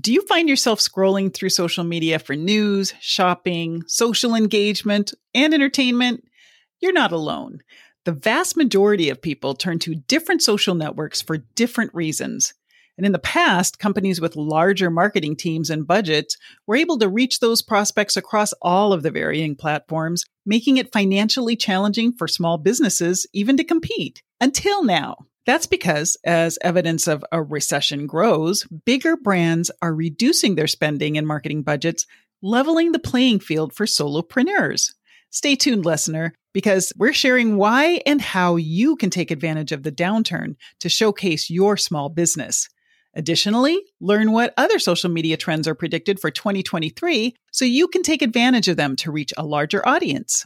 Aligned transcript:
Do 0.00 0.12
you 0.12 0.22
find 0.22 0.48
yourself 0.48 0.78
scrolling 0.78 1.34
through 1.34 1.48
social 1.48 1.82
media 1.82 2.20
for 2.20 2.36
news, 2.36 2.94
shopping, 3.00 3.82
social 3.88 4.36
engagement, 4.36 5.12
and 5.34 5.52
entertainment? 5.52 6.22
You're 6.80 6.92
not 6.92 7.10
alone. 7.10 7.62
The 8.04 8.12
vast 8.12 8.56
majority 8.56 9.10
of 9.10 9.20
people 9.20 9.54
turn 9.54 9.80
to 9.80 9.96
different 9.96 10.40
social 10.40 10.76
networks 10.76 11.20
for 11.20 11.38
different 11.56 11.92
reasons. 11.94 12.54
And 12.96 13.06
in 13.06 13.12
the 13.12 13.18
past, 13.18 13.80
companies 13.80 14.20
with 14.20 14.36
larger 14.36 14.88
marketing 14.88 15.34
teams 15.34 15.68
and 15.68 15.84
budgets 15.84 16.36
were 16.64 16.76
able 16.76 16.98
to 17.00 17.08
reach 17.08 17.40
those 17.40 17.60
prospects 17.60 18.16
across 18.16 18.52
all 18.62 18.92
of 18.92 19.02
the 19.02 19.10
varying 19.10 19.56
platforms, 19.56 20.24
making 20.46 20.76
it 20.76 20.92
financially 20.92 21.56
challenging 21.56 22.12
for 22.12 22.28
small 22.28 22.56
businesses 22.56 23.26
even 23.32 23.56
to 23.56 23.64
compete. 23.64 24.22
Until 24.40 24.84
now. 24.84 25.26
That's 25.48 25.66
because, 25.66 26.18
as 26.26 26.58
evidence 26.60 27.08
of 27.08 27.24
a 27.32 27.42
recession 27.42 28.06
grows, 28.06 28.64
bigger 28.84 29.16
brands 29.16 29.70
are 29.80 29.94
reducing 29.94 30.56
their 30.56 30.66
spending 30.66 31.16
and 31.16 31.26
marketing 31.26 31.62
budgets, 31.62 32.04
leveling 32.42 32.92
the 32.92 32.98
playing 32.98 33.40
field 33.40 33.72
for 33.72 33.86
solopreneurs. 33.86 34.92
Stay 35.30 35.56
tuned, 35.56 35.86
listener, 35.86 36.34
because 36.52 36.92
we're 36.98 37.14
sharing 37.14 37.56
why 37.56 38.02
and 38.04 38.20
how 38.20 38.56
you 38.56 38.94
can 38.96 39.08
take 39.08 39.30
advantage 39.30 39.72
of 39.72 39.84
the 39.84 39.90
downturn 39.90 40.54
to 40.80 40.90
showcase 40.90 41.48
your 41.48 41.78
small 41.78 42.10
business. 42.10 42.68
Additionally, 43.14 43.80
learn 44.02 44.32
what 44.32 44.52
other 44.58 44.78
social 44.78 45.08
media 45.08 45.38
trends 45.38 45.66
are 45.66 45.74
predicted 45.74 46.20
for 46.20 46.30
2023 46.30 47.34
so 47.52 47.64
you 47.64 47.88
can 47.88 48.02
take 48.02 48.20
advantage 48.20 48.68
of 48.68 48.76
them 48.76 48.96
to 48.96 49.10
reach 49.10 49.32
a 49.38 49.46
larger 49.46 49.88
audience. 49.88 50.44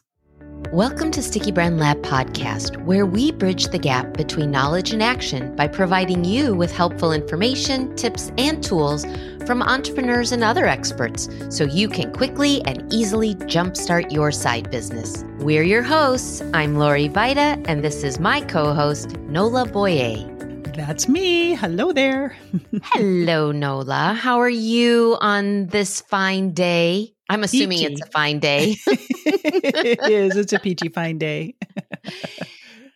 Welcome 0.73 1.11
to 1.11 1.23
Sticky 1.23 1.53
Brand 1.53 1.79
Lab 1.79 2.01
podcast, 2.03 2.83
where 2.85 3.05
we 3.05 3.31
bridge 3.31 3.67
the 3.67 3.79
gap 3.79 4.17
between 4.17 4.51
knowledge 4.51 4.93
and 4.93 5.03
action 5.03 5.55
by 5.55 5.69
providing 5.69 6.25
you 6.25 6.55
with 6.55 6.73
helpful 6.73 7.13
information, 7.13 7.95
tips, 7.95 8.33
and 8.39 8.65
tools 8.65 9.05
from 9.47 9.63
entrepreneurs 9.63 10.33
and 10.33 10.43
other 10.43 10.67
experts 10.67 11.29
so 11.51 11.65
you 11.65 11.89
can 11.89 12.13
quickly 12.13 12.63
and 12.65 12.91
easily 12.93 13.35
jumpstart 13.35 14.11
your 14.11 14.33
side 14.33 14.71
business. 14.71 15.25
We're 15.41 15.63
your 15.63 15.83
hosts. 15.83 16.43
I'm 16.55 16.77
Lori 16.77 17.09
Vita, 17.09 17.63
and 17.67 17.85
this 17.85 18.03
is 18.03 18.19
my 18.19 18.41
co 18.41 18.73
host, 18.73 19.19
Nola 19.29 19.67
Boyer. 19.67 20.27
That's 20.75 21.07
me. 21.07 21.55
Hello 21.55 21.93
there. 21.93 22.35
Hello, 22.95 23.53
Nola. 23.53 24.15
How 24.19 24.41
are 24.41 24.49
you 24.49 25.19
on 25.21 25.67
this 25.67 26.01
fine 26.01 26.53
day? 26.53 27.15
I'm 27.33 27.45
assuming 27.45 27.79
peachy. 27.79 27.93
it's 27.95 28.03
a 28.03 28.11
fine 28.11 28.41
day. 28.41 28.77
it 28.87 30.11
is. 30.11 30.37
It's 30.37 30.53
a 30.53 30.59
peachy 30.59 30.89
fine 30.89 31.17
day. 31.17 31.55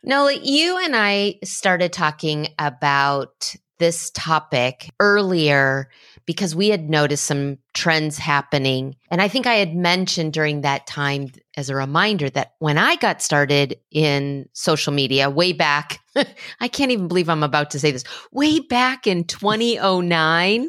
Nola, 0.02 0.34
you 0.34 0.78
and 0.78 0.94
I 0.94 1.38
started 1.42 1.90
talking 1.92 2.48
about 2.58 3.56
this 3.78 4.10
topic 4.10 4.90
earlier 5.00 5.88
because 6.26 6.54
we 6.54 6.68
had 6.68 6.90
noticed 6.90 7.24
some 7.24 7.56
trends 7.72 8.18
happening. 8.18 8.96
And 9.10 9.22
I 9.22 9.28
think 9.28 9.46
I 9.46 9.54
had 9.54 9.74
mentioned 9.74 10.32
during 10.32 10.60
that 10.62 10.86
time 10.86 11.28
as 11.56 11.70
a 11.70 11.76
reminder 11.76 12.28
that 12.30 12.52
when 12.58 12.76
I 12.76 12.96
got 12.96 13.22
started 13.22 13.78
in 13.90 14.48
social 14.52 14.92
media 14.92 15.30
way 15.30 15.52
back, 15.52 16.00
I 16.60 16.68
can't 16.68 16.90
even 16.90 17.08
believe 17.08 17.28
I'm 17.28 17.42
about 17.42 17.70
to 17.70 17.78
say 17.78 17.90
this, 17.90 18.04
way 18.32 18.60
back 18.60 19.06
in 19.06 19.24
2009, 19.24 20.68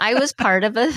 I 0.00 0.14
was 0.14 0.32
part 0.32 0.64
of 0.64 0.76
a 0.76 0.92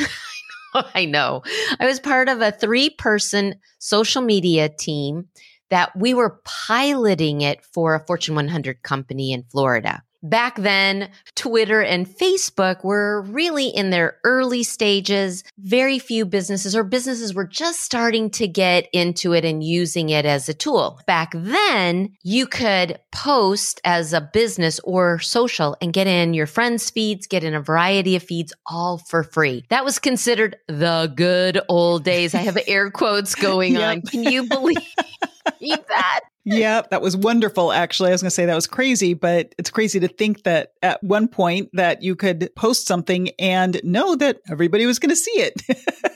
I 0.95 1.05
know. 1.05 1.43
I 1.79 1.85
was 1.85 1.99
part 1.99 2.29
of 2.29 2.41
a 2.41 2.51
three 2.51 2.89
person 2.89 3.55
social 3.79 4.21
media 4.21 4.69
team 4.69 5.27
that 5.69 5.95
we 5.95 6.13
were 6.13 6.41
piloting 6.43 7.41
it 7.41 7.63
for 7.63 7.95
a 7.95 8.05
Fortune 8.05 8.35
100 8.35 8.81
company 8.81 9.31
in 9.33 9.43
Florida. 9.43 10.03
Back 10.21 10.57
then, 10.57 11.09
Twitter 11.35 11.81
and 11.81 12.07
Facebook 12.07 12.83
were 12.83 13.21
really 13.21 13.67
in 13.67 13.89
their 13.89 14.17
early 14.23 14.63
stages. 14.63 15.43
Very 15.57 15.97
few 15.97 16.25
businesses 16.25 16.75
or 16.75 16.83
businesses 16.83 17.33
were 17.33 17.47
just 17.47 17.81
starting 17.81 18.29
to 18.31 18.47
get 18.47 18.87
into 18.91 19.33
it 19.33 19.45
and 19.45 19.63
using 19.63 20.09
it 20.09 20.25
as 20.25 20.49
a 20.49 20.53
tool. 20.53 20.99
Back 21.07 21.31
then, 21.33 22.15
you 22.23 22.47
could 22.47 22.99
post 23.11 23.79
as 23.83 24.11
a 24.11 24.21
business 24.21 24.79
or 24.83 25.19
social 25.19 25.77
and 25.81 25.93
get 25.93 26.07
in 26.07 26.33
your 26.33 26.47
friends' 26.47 26.89
feeds, 26.89 27.27
get 27.27 27.43
in 27.43 27.53
a 27.53 27.61
variety 27.61 28.15
of 28.15 28.23
feeds 28.23 28.53
all 28.65 28.97
for 28.97 29.23
free. 29.23 29.63
That 29.69 29.85
was 29.85 29.99
considered 29.99 30.57
the 30.67 31.11
good 31.15 31.61
old 31.69 32.03
days. 32.03 32.35
I 32.35 32.39
have 32.39 32.57
air 32.67 32.91
quotes 32.91 33.35
going 33.35 33.73
yep. 33.73 33.89
on. 33.89 34.01
Can 34.01 34.23
you 34.23 34.47
believe? 34.47 34.77
that. 35.87 36.21
Yeah, 36.45 36.81
that 36.89 37.01
was 37.01 37.15
wonderful. 37.15 37.71
Actually, 37.71 38.09
I 38.09 38.11
was 38.13 38.21
going 38.21 38.29
to 38.29 38.35
say 38.35 38.45
that 38.45 38.55
was 38.55 38.67
crazy, 38.67 39.13
but 39.13 39.53
it's 39.57 39.69
crazy 39.69 39.99
to 39.99 40.07
think 40.07 40.43
that 40.43 40.73
at 40.81 41.03
one 41.03 41.27
point 41.27 41.69
that 41.73 42.01
you 42.01 42.15
could 42.15 42.49
post 42.55 42.87
something 42.87 43.29
and 43.39 43.79
know 43.83 44.15
that 44.15 44.39
everybody 44.49 44.85
was 44.85 44.99
going 44.99 45.09
to 45.09 45.15
see 45.15 45.31
it. 45.31 45.61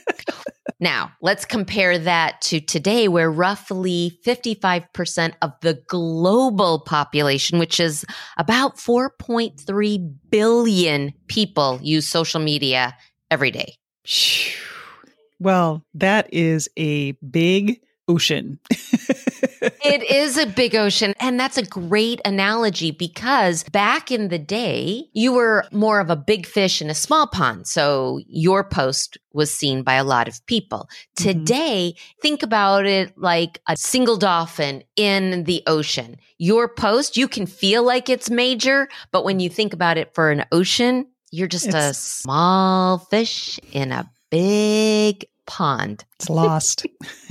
now, 0.80 1.12
let's 1.22 1.46
compare 1.46 2.00
that 2.00 2.42
to 2.44 2.60
today, 2.60 3.08
where 3.08 3.32
roughly 3.32 4.18
55% 4.26 5.34
of 5.42 5.52
the 5.62 5.82
global 5.88 6.80
population, 6.80 7.60
which 7.60 7.80
is 7.80 8.06
about 8.38 8.78
4.3 8.78 10.14
billion 10.30 11.14
people, 11.28 11.80
use 11.82 12.08
social 12.08 12.40
media 12.40 12.96
every 13.30 13.52
day. 13.52 13.76
Well, 15.40 15.84
that 15.96 16.34
is 16.34 16.70
a 16.78 17.12
big 17.14 17.82
ocean. 18.08 18.60
it 19.84 20.10
is 20.10 20.38
a 20.38 20.46
big 20.46 20.76
ocean. 20.76 21.14
And 21.20 21.40
that's 21.40 21.58
a 21.58 21.66
great 21.66 22.22
analogy 22.26 22.92
because 22.92 23.64
back 23.66 24.12
in 24.12 24.30
the 24.30 24.40
day, 24.40 25.06
you 25.14 25.34
were 25.34 25.66
more 25.72 26.00
of 26.00 26.10
a 26.10 26.16
big 26.16 26.46
fish 26.46 26.82
in 26.82 26.90
a 26.90 26.96
small 26.96 27.28
pond. 27.28 27.68
So 27.68 28.22
your 28.28 28.64
post 28.64 29.18
was 29.34 29.54
seen 29.54 29.84
by 29.84 29.96
a 29.96 30.04
lot 30.04 30.28
of 30.28 30.46
people. 30.46 30.90
Mm-hmm. 31.18 31.30
Today, 31.30 31.96
think 32.22 32.44
about 32.44 32.86
it 32.86 33.18
like 33.18 33.62
a 33.68 33.76
single 33.76 34.18
dolphin 34.18 34.84
in 34.96 35.44
the 35.44 35.64
ocean. 35.68 36.18
Your 36.38 36.68
post, 36.68 37.18
you 37.18 37.28
can 37.28 37.46
feel 37.46 37.84
like 37.84 38.10
it's 38.10 38.30
major, 38.30 38.88
but 39.12 39.26
when 39.26 39.40
you 39.40 39.50
think 39.50 39.74
about 39.74 39.98
it 39.98 40.14
for 40.14 40.32
an 40.32 40.46
ocean, 40.52 41.08
you're 41.32 41.48
just 41.48 41.68
it's- 41.68 41.92
a 41.92 41.94
small 41.94 43.00
fish 43.00 43.60
in 43.72 43.92
a 43.92 44.10
big 44.30 45.26
pond. 45.46 46.06
It's 46.20 46.30
lost. 46.30 46.86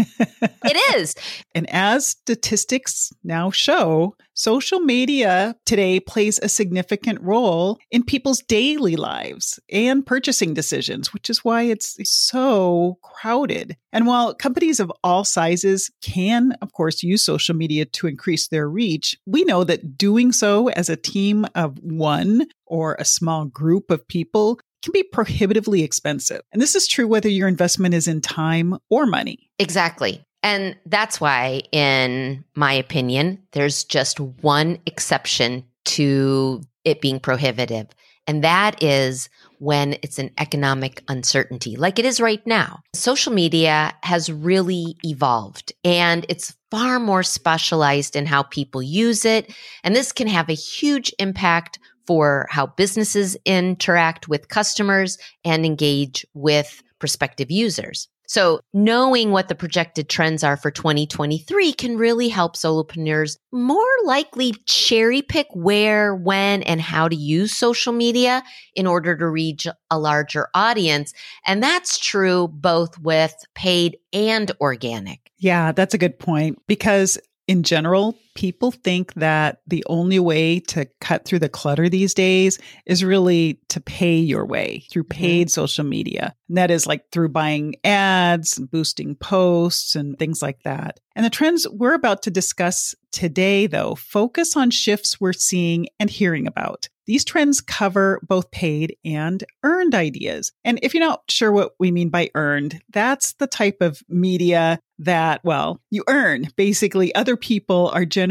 it 0.65 0.97
is. 0.97 1.15
And 1.55 1.69
as 1.71 2.09
statistics 2.09 3.13
now 3.25 3.51
show, 3.51 4.17
social 4.35 4.81
media 4.81 5.57
today 5.67 6.01
plays 6.01 6.39
a 6.39 6.49
significant 6.49 7.21
role 7.21 7.79
in 7.91 8.03
people's 8.03 8.43
daily 8.43 8.97
lives 8.97 9.61
and 9.71 10.05
purchasing 10.05 10.55
decisions, 10.55 11.13
which 11.13 11.31
is 11.31 11.45
why 11.45 11.63
it's 11.63 11.97
so 12.11 12.99
crowded. 13.03 13.77
And 13.93 14.07
while 14.07 14.35
companies 14.35 14.81
of 14.81 14.93
all 15.05 15.25
sizes 15.25 15.91
can, 16.03 16.53
of 16.63 16.73
course, 16.73 17.03
use 17.03 17.25
social 17.25 17.55
media 17.55 17.85
to 17.85 18.07
increase 18.07 18.49
their 18.49 18.69
reach, 18.69 19.17
we 19.27 19.45
know 19.45 19.65
that 19.65 19.97
doing 19.97 20.33
so 20.33 20.69
as 20.71 20.89
a 20.89 20.97
team 20.97 21.47
of 21.55 21.79
one 21.79 22.47
or 22.67 22.97
a 22.99 23.05
small 23.05 23.45
group 23.45 23.91
of 23.91 24.09
people 24.09 24.59
can 24.83 24.93
be 24.93 25.03
prohibitively 25.03 25.83
expensive. 25.83 26.43
And 26.53 26.61
this 26.61 26.75
is 26.75 26.87
true 26.87 27.07
whether 27.07 27.29
your 27.29 27.49
investment 27.49 27.95
is 27.95 28.09
in 28.09 28.21
time 28.21 28.79
or 28.91 29.07
money. 29.07 29.51
Exactly. 29.59 30.25
And 30.43 30.77
that's 30.87 31.21
why, 31.21 31.63
in 31.71 32.45
my 32.57 32.73
opinion, 32.73 33.39
there's 33.53 33.85
just 33.85 34.19
one 34.19 34.79
exception 34.87 35.65
to 35.85 36.63
it 36.85 37.01
being 37.01 37.21
prohibitive. 37.21 37.89
And 38.27 38.43
that 38.45 38.83
is 38.83 39.29
when 39.59 39.95
it's 40.03 40.19
an 40.19 40.31
economic 40.39 41.03
uncertainty, 41.09 41.77
like 41.77 41.99
it 41.99 42.05
is 42.05 42.21
right 42.21 42.45
now. 42.47 42.81
Social 42.95 43.33
media 43.33 43.93
has 44.03 44.31
really 44.31 44.97
evolved 45.05 45.73
and 45.85 46.25
it's 46.29 46.55
far 46.71 46.99
more 46.99 47.23
specialized 47.23 48.17
in 48.17 48.27
how 48.27 48.43
people 48.45 48.83
use 48.83 49.25
it. 49.25 49.53
And 49.85 49.95
this 49.95 50.13
can 50.13 50.27
have 50.29 50.49
a 50.49 50.55
huge 50.55 51.13
impact 51.19 51.79
for 52.07 52.47
how 52.51 52.67
businesses 52.67 53.37
interact 53.45 54.29
with 54.29 54.49
customers 54.49 55.19
and 55.45 55.65
engage 55.67 56.27
with 56.35 56.83
prospective 56.99 57.51
users. 57.51 58.09
So 58.33 58.61
knowing 58.73 59.31
what 59.31 59.49
the 59.49 59.55
projected 59.55 60.09
trends 60.09 60.43
are 60.43 60.57
for 60.57 60.71
2023 60.71 61.75
can 61.75 61.99
really 61.99 62.31
help 62.31 62.57
solopreneurs 62.57 63.37
more 63.53 63.85
likely 64.05 64.55
cherry 64.65 65.21
pick 65.21 65.49
where, 65.53 66.15
when, 66.15 66.63
and 66.63 66.81
how 66.81 67.09
to 67.09 67.15
use 67.15 67.53
social 67.55 67.93
media 67.93 68.43
in 68.75 68.87
order 68.87 69.15
to 69.19 69.29
reach 69.29 69.67
a 69.91 69.99
larger 69.99 70.49
audience. 70.55 71.13
And 71.47 71.63
that's 71.63 71.99
true 71.99 72.49
both 72.49 72.99
with 73.01 73.35
paid 73.55 73.99
and 74.15 74.51
organic. 74.63 75.31
Yeah, 75.37 75.73
that's 75.73 75.93
a 75.93 75.99
good 75.99 76.19
point 76.19 76.59
because 76.67 77.19
in 77.49 77.65
general, 77.65 78.17
people 78.35 78.71
think 78.71 79.13
that 79.15 79.61
the 79.67 79.85
only 79.89 80.19
way 80.19 80.61
to 80.61 80.89
cut 81.01 81.25
through 81.25 81.39
the 81.39 81.49
clutter 81.49 81.89
these 81.89 82.15
days 82.15 82.59
is 82.87 83.05
really 83.05 83.61
to 83.69 83.81
pay 83.81 84.17
your 84.17 84.47
way 84.47 84.85
through 84.91 85.05
mm-hmm. 85.05 85.21
paid 85.21 85.51
social 85.51 85.85
media. 85.85 86.35
And 86.49 86.57
that 86.57 86.71
is 86.71 86.87
like 86.87 87.11
through 87.11 87.31
buying 87.31 87.77
ads, 87.85 88.59
boosting 88.59 89.15
posts, 89.15 89.97
and 89.97 90.19
things 90.19 90.43
like 90.43 90.63
that. 90.65 91.01
And 91.15 91.25
the 91.25 91.31
trends 91.31 91.69
we're 91.69 91.95
about 91.95 92.23
to 92.23 92.31
discuss 92.31 92.95
today, 93.13 93.67
though, 93.67 93.95
focus 93.95 94.57
on 94.57 94.71
shifts 94.71 95.21
we're 95.21 95.33
seeing 95.33 95.87
and 96.01 96.09
hearing 96.09 96.47
about. 96.47 96.89
These 97.07 97.25
trends 97.25 97.61
cover 97.61 98.21
both 98.23 98.51
paid 98.53 98.97
and 99.05 99.43
earned 99.65 99.95
ideas. 99.95 100.53
And 100.65 100.79
if 100.83 100.95
you're 100.95 101.05
not 101.05 101.23
sure 101.29 101.51
what 101.51 101.73
we 101.79 101.91
mean 101.91 102.11
by 102.11 102.31
earned, 102.35 102.81
that's 102.91 103.33
the 103.35 103.49
type 103.49 103.79
of 103.81 104.03
media 104.09 104.79
that, 105.01 105.41
well, 105.43 105.81
you 105.91 106.05
earn. 106.09 106.49
Basically, 106.57 107.13
other 107.15 107.37
people 107.37 107.91
are 107.93 108.05
generating 108.05 108.22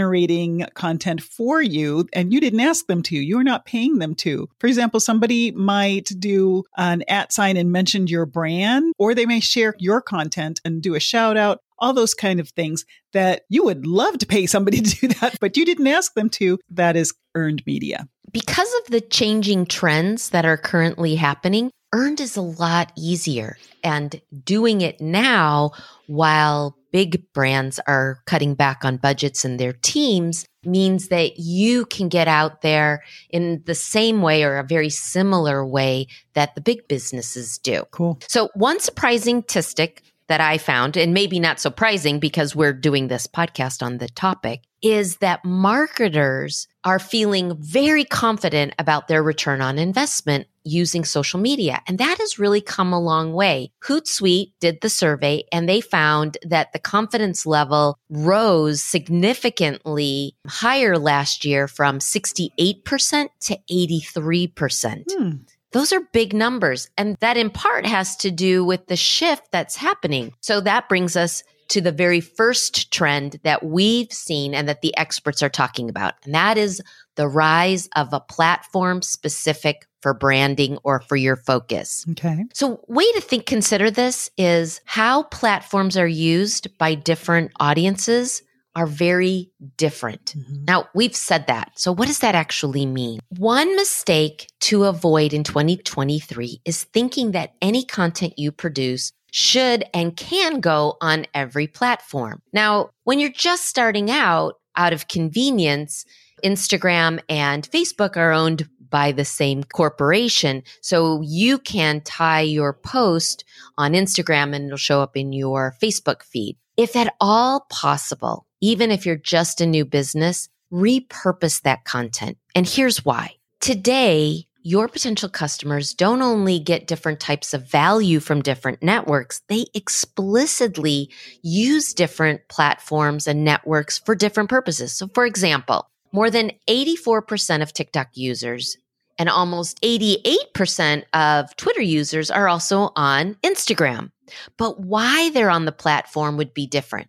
content 0.73 1.21
for 1.21 1.61
you 1.61 2.07
and 2.13 2.33
you 2.33 2.39
didn't 2.39 2.59
ask 2.59 2.87
them 2.87 3.01
to. 3.03 3.15
You're 3.17 3.43
not 3.43 3.65
paying 3.65 3.99
them 3.99 4.15
to. 4.15 4.49
For 4.59 4.67
example, 4.67 4.99
somebody 4.99 5.51
might 5.51 6.09
do 6.19 6.63
an 6.77 7.03
at 7.07 7.33
sign 7.33 7.57
and 7.57 7.71
mention 7.71 8.07
your 8.07 8.25
brand, 8.25 8.93
or 8.97 9.13
they 9.13 9.25
may 9.25 9.39
share 9.39 9.75
your 9.79 10.01
content 10.01 10.61
and 10.65 10.81
do 10.81 10.95
a 10.95 10.99
shout 10.99 11.37
out 11.37 11.59
all 11.81 11.93
those 11.93 12.13
kind 12.13 12.39
of 12.39 12.49
things 12.49 12.85
that 13.11 13.41
you 13.49 13.63
would 13.63 13.85
love 13.85 14.19
to 14.19 14.27
pay 14.27 14.45
somebody 14.45 14.79
to 14.81 14.99
do 14.99 15.07
that, 15.15 15.37
but 15.41 15.57
you 15.57 15.65
didn't 15.65 15.87
ask 15.87 16.13
them 16.13 16.29
to. 16.29 16.59
That 16.69 16.95
is 16.95 17.13
earned 17.35 17.63
media. 17.65 18.07
Because 18.31 18.73
of 18.81 18.91
the 18.91 19.01
changing 19.01 19.65
trends 19.65 20.29
that 20.29 20.45
are 20.45 20.57
currently 20.57 21.15
happening, 21.15 21.71
earned 21.93 22.21
is 22.21 22.37
a 22.37 22.41
lot 22.41 22.93
easier. 22.95 23.57
And 23.83 24.21
doing 24.45 24.81
it 24.81 25.01
now 25.01 25.71
while 26.07 26.77
big 26.91 27.23
brands 27.33 27.79
are 27.87 28.21
cutting 28.25 28.55
back 28.55 28.83
on 28.83 28.97
budgets 28.97 29.45
and 29.45 29.59
their 29.59 29.73
teams 29.73 30.45
means 30.63 31.07
that 31.07 31.39
you 31.39 31.85
can 31.85 32.07
get 32.07 32.27
out 32.27 32.61
there 32.61 33.03
in 33.31 33.63
the 33.65 33.73
same 33.73 34.21
way 34.21 34.43
or 34.43 34.57
a 34.57 34.63
very 34.63 34.89
similar 34.89 35.65
way 35.65 36.05
that 36.33 36.53
the 36.53 36.61
big 36.61 36.87
businesses 36.87 37.57
do. 37.57 37.83
Cool. 37.91 38.19
So, 38.27 38.49
one 38.53 38.79
surprising 38.79 39.41
statistic 39.41 40.03
that 40.31 40.39
I 40.39 40.57
found, 40.57 40.95
and 40.95 41.13
maybe 41.13 41.41
not 41.41 41.59
surprising 41.59 42.17
because 42.17 42.55
we're 42.55 42.71
doing 42.71 43.09
this 43.09 43.27
podcast 43.27 43.83
on 43.83 43.97
the 43.97 44.07
topic, 44.07 44.63
is 44.81 45.17
that 45.17 45.43
marketers 45.43 46.69
are 46.85 46.99
feeling 46.99 47.57
very 47.59 48.05
confident 48.05 48.73
about 48.79 49.09
their 49.09 49.21
return 49.21 49.59
on 49.59 49.77
investment 49.77 50.47
using 50.63 51.03
social 51.03 51.37
media. 51.39 51.81
And 51.85 51.97
that 51.97 52.17
has 52.19 52.39
really 52.39 52.61
come 52.61 52.93
a 52.93 52.99
long 52.99 53.33
way. 53.33 53.71
Hootsuite 53.83 54.53
did 54.61 54.79
the 54.79 54.89
survey 54.89 55.43
and 55.51 55.67
they 55.67 55.81
found 55.81 56.37
that 56.43 56.71
the 56.71 56.79
confidence 56.79 57.45
level 57.45 57.97
rose 58.09 58.81
significantly 58.81 60.35
higher 60.47 60.97
last 60.97 61.43
year 61.43 61.67
from 61.67 61.99
68% 61.99 63.27
to 63.41 63.57
83%. 63.69 65.03
Hmm. 65.11 65.31
Those 65.71 65.93
are 65.93 66.01
big 66.11 66.33
numbers. 66.33 66.89
And 66.97 67.17
that 67.21 67.37
in 67.37 67.49
part 67.49 67.85
has 67.85 68.15
to 68.17 68.31
do 68.31 68.63
with 68.65 68.87
the 68.87 68.95
shift 68.95 69.51
that's 69.51 69.75
happening. 69.75 70.33
So 70.41 70.61
that 70.61 70.89
brings 70.89 71.15
us 71.15 71.43
to 71.69 71.79
the 71.79 71.91
very 71.91 72.19
first 72.19 72.91
trend 72.91 73.39
that 73.43 73.63
we've 73.63 74.11
seen 74.11 74.53
and 74.53 74.67
that 74.67 74.81
the 74.81 74.95
experts 74.97 75.41
are 75.41 75.49
talking 75.49 75.89
about. 75.89 76.15
And 76.25 76.35
that 76.35 76.57
is 76.57 76.81
the 77.15 77.29
rise 77.29 77.87
of 77.95 78.11
a 78.11 78.19
platform 78.19 79.01
specific 79.01 79.87
for 80.01 80.13
branding 80.13 80.77
or 80.83 80.99
for 80.99 81.15
your 81.15 81.37
focus. 81.37 82.05
Okay. 82.11 82.43
So, 82.53 82.83
way 82.87 83.09
to 83.13 83.21
think 83.21 83.45
consider 83.45 83.89
this 83.89 84.31
is 84.37 84.81
how 84.85 85.23
platforms 85.23 85.95
are 85.95 86.07
used 86.07 86.77
by 86.77 86.95
different 86.95 87.51
audiences 87.59 88.41
are 88.75 88.87
very 88.87 89.51
different. 89.77 90.33
Mm-hmm. 90.37 90.65
Now, 90.65 90.87
we've 90.93 91.15
said 91.15 91.47
that. 91.47 91.71
So, 91.75 91.91
what 91.91 92.07
does 92.07 92.19
that 92.19 92.35
actually 92.35 92.85
mean? 92.85 93.19
One 93.37 93.75
mistake 93.75 94.47
to 94.61 94.85
avoid 94.85 95.33
in 95.33 95.43
2023 95.43 96.61
is 96.65 96.83
thinking 96.85 97.31
that 97.31 97.53
any 97.61 97.83
content 97.83 98.33
you 98.37 98.51
produce 98.51 99.11
should 99.31 99.83
and 99.93 100.15
can 100.15 100.59
go 100.59 100.97
on 101.01 101.25
every 101.33 101.67
platform. 101.67 102.41
Now, 102.53 102.89
when 103.03 103.19
you're 103.19 103.29
just 103.29 103.65
starting 103.65 104.11
out, 104.11 104.55
out 104.75 104.93
of 104.93 105.07
convenience, 105.07 106.05
Instagram 106.43 107.19
and 107.29 107.69
Facebook 107.69 108.17
are 108.17 108.31
owned 108.31 108.67
by 108.89 109.11
the 109.11 109.25
same 109.25 109.63
corporation. 109.63 110.63
So 110.81 111.21
you 111.21 111.57
can 111.57 112.01
tie 112.01 112.41
your 112.41 112.73
post 112.73 113.45
on 113.77 113.93
Instagram 113.93 114.53
and 114.53 114.65
it'll 114.65 114.77
show 114.77 115.01
up 115.01 115.15
in 115.15 115.33
your 115.33 115.75
Facebook 115.81 116.23
feed. 116.23 116.57
If 116.77 116.95
at 116.95 117.15
all 117.19 117.65
possible, 117.69 118.45
even 118.61 118.91
if 118.91 119.05
you're 119.05 119.15
just 119.15 119.59
a 119.59 119.65
new 119.65 119.83
business, 119.83 120.47
repurpose 120.71 121.61
that 121.63 121.83
content. 121.83 122.37
And 122.55 122.67
here's 122.67 123.03
why. 123.03 123.35
Today, 123.59 124.45
your 124.63 124.87
potential 124.87 125.27
customers 125.27 125.93
don't 125.93 126.21
only 126.21 126.59
get 126.59 126.87
different 126.87 127.19
types 127.19 127.53
of 127.53 127.69
value 127.69 128.19
from 128.19 128.41
different 128.41 128.83
networks, 128.83 129.41
they 129.49 129.65
explicitly 129.73 131.09
use 131.41 131.93
different 131.93 132.47
platforms 132.47 133.27
and 133.27 133.43
networks 133.43 133.97
for 133.97 134.13
different 134.13 134.49
purposes. 134.49 134.93
So, 134.93 135.07
for 135.07 135.25
example, 135.25 135.89
more 136.11 136.29
than 136.29 136.51
84% 136.69 137.61
of 137.61 137.73
TikTok 137.73 138.09
users 138.13 138.77
and 139.17 139.29
almost 139.29 139.81
88% 139.81 141.03
of 141.13 141.55
Twitter 141.55 141.81
users 141.81 142.29
are 142.29 142.47
also 142.47 142.91
on 142.95 143.35
Instagram. 143.43 144.11
But 144.57 144.79
why 144.79 145.29
they're 145.31 145.49
on 145.49 145.65
the 145.65 145.71
platform 145.71 146.37
would 146.37 146.53
be 146.53 146.67
different. 146.67 147.07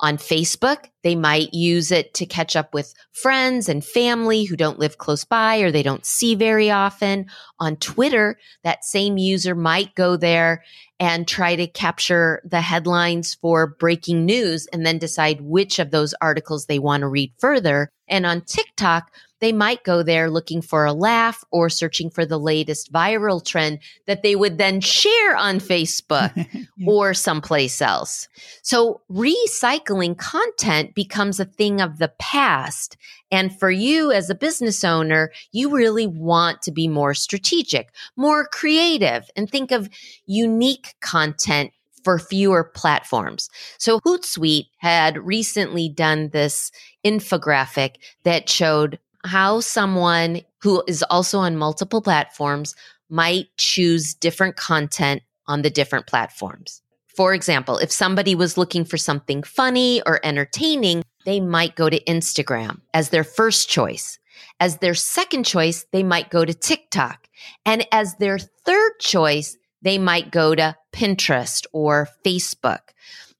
On 0.00 0.18
Facebook, 0.18 0.90
they 1.06 1.14
might 1.14 1.54
use 1.54 1.92
it 1.92 2.14
to 2.14 2.26
catch 2.26 2.56
up 2.56 2.74
with 2.74 2.92
friends 3.12 3.68
and 3.68 3.84
family 3.84 4.42
who 4.42 4.56
don't 4.56 4.80
live 4.80 4.98
close 4.98 5.22
by 5.22 5.58
or 5.58 5.70
they 5.70 5.84
don't 5.84 6.04
see 6.04 6.34
very 6.34 6.68
often. 6.68 7.26
On 7.60 7.76
Twitter, 7.76 8.40
that 8.64 8.84
same 8.84 9.16
user 9.16 9.54
might 9.54 9.94
go 9.94 10.16
there 10.16 10.64
and 10.98 11.28
try 11.28 11.54
to 11.54 11.68
capture 11.68 12.42
the 12.44 12.60
headlines 12.60 13.34
for 13.34 13.68
breaking 13.68 14.26
news 14.26 14.66
and 14.72 14.84
then 14.84 14.98
decide 14.98 15.40
which 15.40 15.78
of 15.78 15.92
those 15.92 16.12
articles 16.20 16.66
they 16.66 16.80
want 16.80 17.02
to 17.02 17.08
read 17.08 17.32
further. 17.38 17.88
And 18.08 18.26
on 18.26 18.40
TikTok, 18.40 19.12
they 19.40 19.52
might 19.52 19.84
go 19.84 20.02
there 20.02 20.30
looking 20.30 20.62
for 20.62 20.86
a 20.86 20.92
laugh 20.92 21.44
or 21.50 21.68
searching 21.68 22.10
for 22.10 22.24
the 22.24 22.38
latest 22.38 22.92
viral 22.92 23.44
trend 23.44 23.80
that 24.06 24.22
they 24.22 24.34
would 24.34 24.56
then 24.56 24.80
share 24.80 25.36
on 25.36 25.60
Facebook 25.60 26.32
yeah. 26.76 26.86
or 26.88 27.12
someplace 27.12 27.82
else. 27.82 28.28
So 28.62 29.02
recycling 29.10 30.16
content 30.16 30.94
becomes 30.96 31.38
a 31.38 31.44
thing 31.44 31.80
of 31.80 31.98
the 31.98 32.12
past. 32.18 32.96
And 33.30 33.56
for 33.56 33.70
you 33.70 34.10
as 34.10 34.28
a 34.28 34.34
business 34.34 34.82
owner, 34.82 35.30
you 35.52 35.70
really 35.70 36.08
want 36.08 36.62
to 36.62 36.72
be 36.72 36.88
more 36.88 37.14
strategic, 37.14 37.92
more 38.16 38.48
creative 38.48 39.30
and 39.36 39.48
think 39.48 39.70
of 39.70 39.88
unique 40.26 40.96
content 41.00 41.70
for 42.02 42.18
fewer 42.18 42.64
platforms. 42.64 43.50
So 43.78 44.00
Hootsuite 44.00 44.68
had 44.78 45.18
recently 45.18 45.88
done 45.88 46.30
this 46.30 46.72
infographic 47.04 47.96
that 48.24 48.48
showed 48.48 48.98
how 49.24 49.60
someone 49.60 50.40
who 50.62 50.82
is 50.86 51.02
also 51.04 51.38
on 51.38 51.56
multiple 51.56 52.00
platforms 52.00 52.74
might 53.10 53.46
choose 53.56 54.14
different 54.14 54.56
content 54.56 55.22
on 55.48 55.62
the 55.62 55.70
different 55.70 56.06
platforms. 56.06 56.80
For 57.16 57.32
example, 57.32 57.78
if 57.78 57.90
somebody 57.90 58.34
was 58.34 58.58
looking 58.58 58.84
for 58.84 58.98
something 58.98 59.42
funny 59.42 60.02
or 60.04 60.20
entertaining, 60.22 61.02
they 61.24 61.40
might 61.40 61.74
go 61.74 61.88
to 61.88 62.04
Instagram 62.04 62.82
as 62.92 63.08
their 63.08 63.24
first 63.24 63.70
choice. 63.70 64.18
As 64.60 64.78
their 64.78 64.94
second 64.94 65.44
choice, 65.44 65.86
they 65.92 66.02
might 66.02 66.28
go 66.28 66.44
to 66.44 66.52
TikTok. 66.52 67.26
And 67.64 67.86
as 67.90 68.16
their 68.16 68.38
third 68.38 68.92
choice, 69.00 69.56
they 69.80 69.96
might 69.96 70.30
go 70.30 70.54
to 70.54 70.76
Pinterest 70.92 71.64
or 71.72 72.08
Facebook. 72.22 72.80